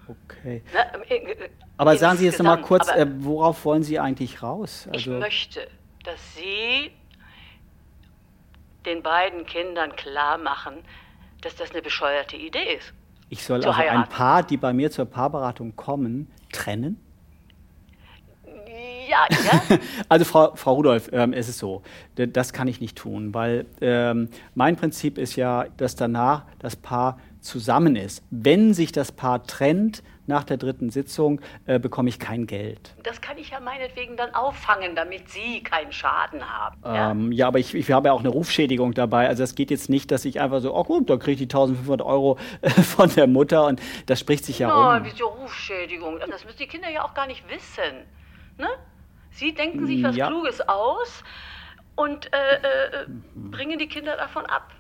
Okay. 0.09 0.63
Na, 0.73 0.83
äh, 1.09 1.17
äh, 1.17 1.51
aber 1.79 1.97
sagen 1.97 2.19
Sie 2.19 2.27
jetzt 2.27 2.39
noch 2.39 2.47
mal 2.47 2.63
kurz, 2.63 2.89
äh, 2.89 3.05
worauf 3.19 3.65
wollen 3.65 3.83
Sie 3.83 3.99
eigentlich 3.99 4.45
raus? 4.45 4.89
Also 4.93 5.15
ich 5.15 5.19
möchte, 5.19 5.67
dass 6.05 6.37
Sie 6.37 6.93
den 8.85 9.03
beiden 9.03 9.45
Kindern 9.45 9.97
klar 9.97 10.39
machen, 10.39 10.85
dass 11.47 11.55
das 11.55 11.71
eine 11.71 11.81
bescheuerte 11.81 12.37
Idee 12.37 12.75
ist. 12.77 12.93
Ich 13.29 13.45
soll 13.45 13.57
also 13.57 13.77
heiraten. 13.77 14.03
ein 14.03 14.09
Paar, 14.09 14.43
die 14.43 14.57
bei 14.57 14.73
mir 14.73 14.91
zur 14.91 15.05
Paarberatung 15.05 15.77
kommen, 15.77 16.31
trennen? 16.53 17.01
Ja, 19.09 19.27
ja. 19.31 19.79
also 20.09 20.25
Frau, 20.25 20.57
Frau 20.57 20.75
Rudolph, 20.75 21.09
ähm, 21.13 21.33
es 21.33 21.49
ist 21.49 21.59
so, 21.59 21.83
das 22.17 22.53
kann 22.53 22.67
ich 22.67 22.81
nicht 22.81 22.99
tun, 22.99 23.33
weil 23.33 23.67
ähm, 23.81 24.29
mein 24.57 24.75
Prinzip 24.75 25.19
ist 25.19 25.37
ja, 25.37 25.67
dass 25.77 25.95
danach 25.95 26.45
das 26.59 26.75
Paar 26.75 27.21
zusammen 27.41 27.95
ist. 27.95 28.25
Wenn 28.31 28.75
sich 28.75 28.91
das 28.91 29.13
Paar 29.13 29.45
trennt, 29.45 30.03
nach 30.27 30.45
der 30.45 30.57
dritten 30.57 30.91
Sitzung 30.91 31.41
äh, 31.67 31.79
bekomme 31.79 32.09
ich 32.09 32.19
kein 32.19 32.47
Geld. 32.47 32.95
Das 33.03 33.21
kann 33.21 33.39
ich 33.39 33.51
ja 33.51 33.61
meinetwegen 33.61 34.17
dann 34.17 34.35
auffangen, 34.35 34.97
damit 34.97 35.29
Sie 35.29 35.63
keinen 35.63 35.93
Schaden 35.93 36.43
haben. 36.43 36.77
Ähm, 36.85 37.33
ja? 37.33 37.39
ja, 37.39 37.49
aber 37.49 37.59
ich, 37.59 37.75
ich 37.75 37.91
habe 37.91 38.09
ja 38.09 38.13
auch 38.13 38.21
eine 38.21 38.29
Rufschädigung 38.29 38.95
dabei. 38.95 39.29
Also 39.29 39.43
es 39.43 39.55
geht 39.55 39.71
jetzt 39.71 39.89
nicht, 39.89 40.11
dass 40.11 40.25
ich 40.25 40.41
einfach 40.41 40.61
so, 40.61 40.75
oh 40.75 40.85
gut, 40.85 41.09
da 41.11 41.17
kriege 41.17 41.33
ich 41.33 41.39
die 41.49 41.55
1500 41.55 42.05
Euro 42.07 42.39
äh, 42.61 42.71
von 42.71 43.09
der 43.15 43.27
Mutter 43.27 43.67
und 43.67 43.81
das 44.07 44.21
spricht 44.21 44.45
sich 44.45 44.59
ja 44.59 44.69
Nein, 44.69 45.03
um. 45.03 45.07
wieso 45.07 45.27
Rufschädigung? 45.27 46.19
Das 46.31 46.45
müssen 46.45 46.59
die 46.59 46.67
Kinder 46.67 46.89
ja 46.91 47.05
auch 47.05 47.15
gar 47.15 47.27
nicht 47.27 47.49
wissen. 47.49 48.05
Ne? 48.59 48.69
Sie 49.31 49.55
denken 49.55 49.87
sich 49.87 50.03
was 50.03 50.17
ja. 50.17 50.29
Kluges 50.29 50.67
aus 50.67 51.23
und 51.95 52.33
äh, 52.33 52.55
äh, 52.55 53.07
bringen 53.35 53.79
die 53.79 53.89
Kinder 53.89 54.17
davon 54.17 54.47
ab. 54.47 54.73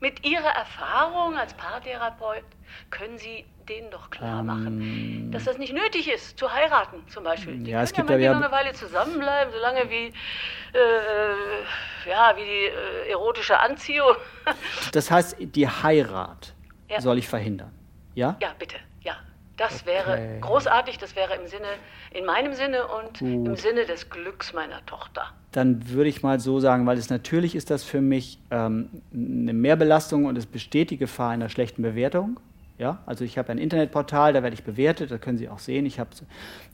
Mit 0.00 0.26
Ihrer 0.26 0.50
Erfahrung 0.50 1.36
als 1.36 1.54
Paartherapeut 1.54 2.44
können 2.90 3.18
Sie 3.18 3.46
denen 3.66 3.90
doch 3.90 4.10
klar 4.10 4.42
machen, 4.42 4.80
ähm, 4.80 5.32
dass 5.32 5.44
das 5.44 5.58
nicht 5.58 5.72
nötig 5.72 6.10
ist, 6.10 6.38
zu 6.38 6.52
heiraten 6.52 7.02
zum 7.08 7.24
Beispiel. 7.24 7.58
Die 7.58 7.70
ja, 7.70 7.82
es 7.82 7.92
gibt 7.92 8.08
ja, 8.08 8.16
ja 8.16 8.34
noch 8.34 8.42
eine 8.42 8.52
Weile 8.52 8.72
zusammenbleiben, 8.72 9.52
solange 9.52 9.90
wie, 9.90 10.06
äh, 10.06 12.08
ja, 12.08 12.34
wie 12.36 12.44
die 12.44 13.08
äh, 13.08 13.10
erotische 13.10 13.58
Anziehung. 13.58 14.14
das 14.92 15.10
heißt, 15.10 15.36
die 15.40 15.68
Heirat 15.68 16.54
ja. 16.88 17.00
soll 17.00 17.18
ich 17.18 17.28
verhindern, 17.28 17.72
ja? 18.14 18.36
Ja, 18.40 18.54
bitte, 18.58 18.76
ja. 19.02 19.16
Das 19.56 19.82
okay. 19.82 19.86
wäre 19.86 20.38
großartig, 20.40 20.98
das 20.98 21.16
wäre 21.16 21.34
im 21.34 21.46
Sinne, 21.46 21.66
in 22.12 22.26
meinem 22.26 22.52
Sinne 22.52 22.86
und 22.86 23.18
Gut. 23.18 23.46
im 23.46 23.56
Sinne 23.56 23.86
des 23.86 24.10
Glücks 24.10 24.52
meiner 24.52 24.84
Tochter. 24.84 25.30
Dann 25.52 25.88
würde 25.88 26.10
ich 26.10 26.22
mal 26.22 26.38
so 26.38 26.60
sagen, 26.60 26.86
weil 26.86 26.98
es 26.98 27.08
natürlich 27.08 27.54
ist 27.54 27.70
das 27.70 27.82
für 27.82 28.02
mich 28.02 28.38
ähm, 28.50 28.90
eine 29.14 29.54
Mehrbelastung 29.54 30.26
und 30.26 30.36
es 30.36 30.44
besteht 30.44 30.90
die 30.90 30.98
Gefahr 30.98 31.30
einer 31.30 31.48
schlechten 31.48 31.80
Bewertung. 31.80 32.38
Ja, 32.78 32.98
also 33.06 33.24
ich 33.24 33.38
habe 33.38 33.50
ein 33.52 33.58
Internetportal, 33.58 34.34
da 34.34 34.42
werde 34.42 34.52
ich 34.52 34.62
bewertet, 34.62 35.10
da 35.10 35.16
können 35.16 35.38
Sie 35.38 35.48
auch 35.48 35.58
sehen, 35.58 35.86
ich 35.86 35.98
habe 35.98 36.10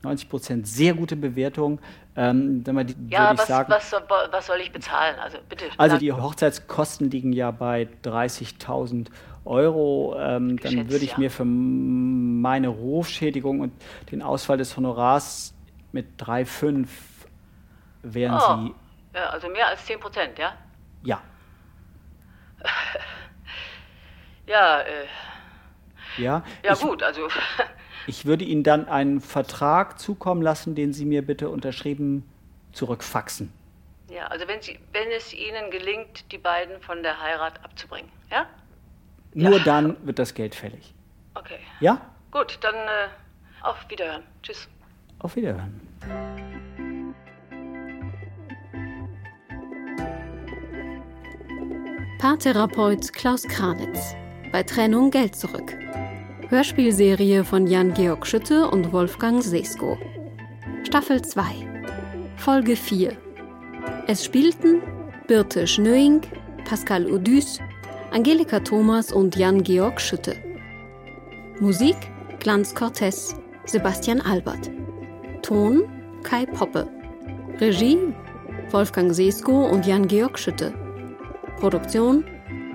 90 0.03 0.29
Prozent 0.29 0.67
sehr 0.67 0.95
gute 0.95 1.15
Bewertungen. 1.15 1.79
Ähm, 2.17 2.65
die, 2.65 2.97
ja, 3.09 3.39
was, 3.39 3.47
sagen, 3.47 3.71
was, 3.71 3.93
was, 4.33 4.47
soll 4.47 4.59
ich 4.61 4.73
bezahlen? 4.73 5.17
Also 5.21 5.39
bitte. 5.49 5.67
Also 5.79 5.99
die 5.99 6.13
Hochzeitskosten 6.13 7.09
liegen 7.09 7.33
ja 7.33 7.53
bei 7.53 7.89
30.000 8.05 9.09
Euro. 9.45 10.17
Ähm, 10.19 10.59
dann 10.59 10.91
würde 10.91 11.05
ich 11.05 11.13
ja. 11.13 11.19
mir 11.19 11.31
für 11.31 11.45
meine 11.45 12.67
Rufschädigung 12.67 13.61
und 13.61 13.73
den 14.11 14.23
Ausfall 14.23 14.57
des 14.57 14.77
Honorars 14.77 15.55
mit 15.93 16.21
3,5 16.21 16.89
wären 18.03 18.35
oh. 18.35 18.67
Sie. 18.67 18.75
Ja, 19.15 19.27
also 19.31 19.49
mehr 19.49 19.69
als 19.69 19.85
10 19.87 20.01
Prozent, 20.01 20.37
ja? 20.37 20.53
Ja. 21.05 21.21
ja, 24.47 24.81
äh. 24.81 25.07
Ja, 26.19 26.45
ja 26.65 26.73
ich, 26.73 26.81
gut, 26.81 27.03
also. 27.03 27.29
ich 28.07 28.27
würde 28.27 28.45
Ihnen 28.45 28.63
dann 28.63 28.89
einen 28.89 29.21
Vertrag 29.21 29.99
zukommen 29.99 30.43
lassen, 30.43 30.75
den 30.75 30.93
Sie 30.93 31.05
mir 31.05 31.23
bitte 31.23 31.49
unterschrieben 31.49 32.29
zurückfaxen. 32.73 33.53
Ja, 34.11 34.27
also 34.27 34.47
wenn, 34.47 34.61
Sie, 34.61 34.79
wenn 34.93 35.11
es 35.11 35.33
Ihnen 35.33 35.71
gelingt, 35.71 36.31
die 36.33 36.39
beiden 36.39 36.81
von 36.83 37.03
der 37.03 37.21
Heirat 37.21 37.65
abzubringen, 37.65 38.11
ja? 38.31 38.47
Nur 39.35 39.59
ja. 39.59 39.65
dann 39.65 39.97
wird 40.07 40.19
das 40.19 40.35
Geld 40.35 40.55
fällig. 40.55 40.95
Okay. 41.35 41.59
Ja? 41.81 42.01
Gut, 42.31 42.59
dann 42.61 42.75
äh, 42.75 43.09
auf 43.63 43.77
Wiederhören. 43.89 44.23
Tschüss. 44.43 44.69
Auf 45.19 45.37
Wiederhören. 45.37 45.81
Paartherapeut 52.19 53.13
Klaus 53.13 53.43
Kranitz. 53.45 54.15
Bei 54.53 54.63
Trennung 54.63 55.11
Geld 55.11 55.35
zurück. 55.35 55.82
Hörspielserie 56.53 57.45
von 57.45 57.67
Jan-Georg 57.67 58.27
Schütte 58.27 58.69
und 58.69 58.93
Wolfgang 58.93 59.43
Sesko. 59.43 59.97
Staffel 60.85 61.23
2. 61.23 61.43
Folge 62.37 62.77
4. 62.77 63.17
Es 64.07 64.23
spielten 64.23 64.83
Birte 65.27 65.67
Schnöing, 65.67 66.21
Pascal 66.67 67.11
Odüs, 67.11 67.59
Angelika 68.11 68.61
Thomas 68.61 69.13
und 69.13 69.35
Jan-Georg 69.35 69.99
Schütte. 69.99 70.37
Musik 71.59 71.97
Glanz 72.39 72.75
Cortez, 72.75 73.35
Sebastian 73.65 74.21
Albert. 74.21 74.71
Ton 75.41 75.85
Kai 76.23 76.45
Poppe. 76.45 76.87
Regie 77.61 77.97
Wolfgang 78.73 79.15
Sesko 79.15 79.71
und 79.71 79.87
Jan-Georg 79.87 80.39
Schütte. 80.39 80.75
Produktion 81.57 82.27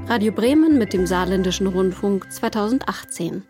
Radio 0.08 0.32
Bremen 0.32 0.80
mit 0.80 0.94
dem 0.94 1.06
Saarländischen 1.06 1.68
Rundfunk 1.68 2.32
2018. 2.34 3.44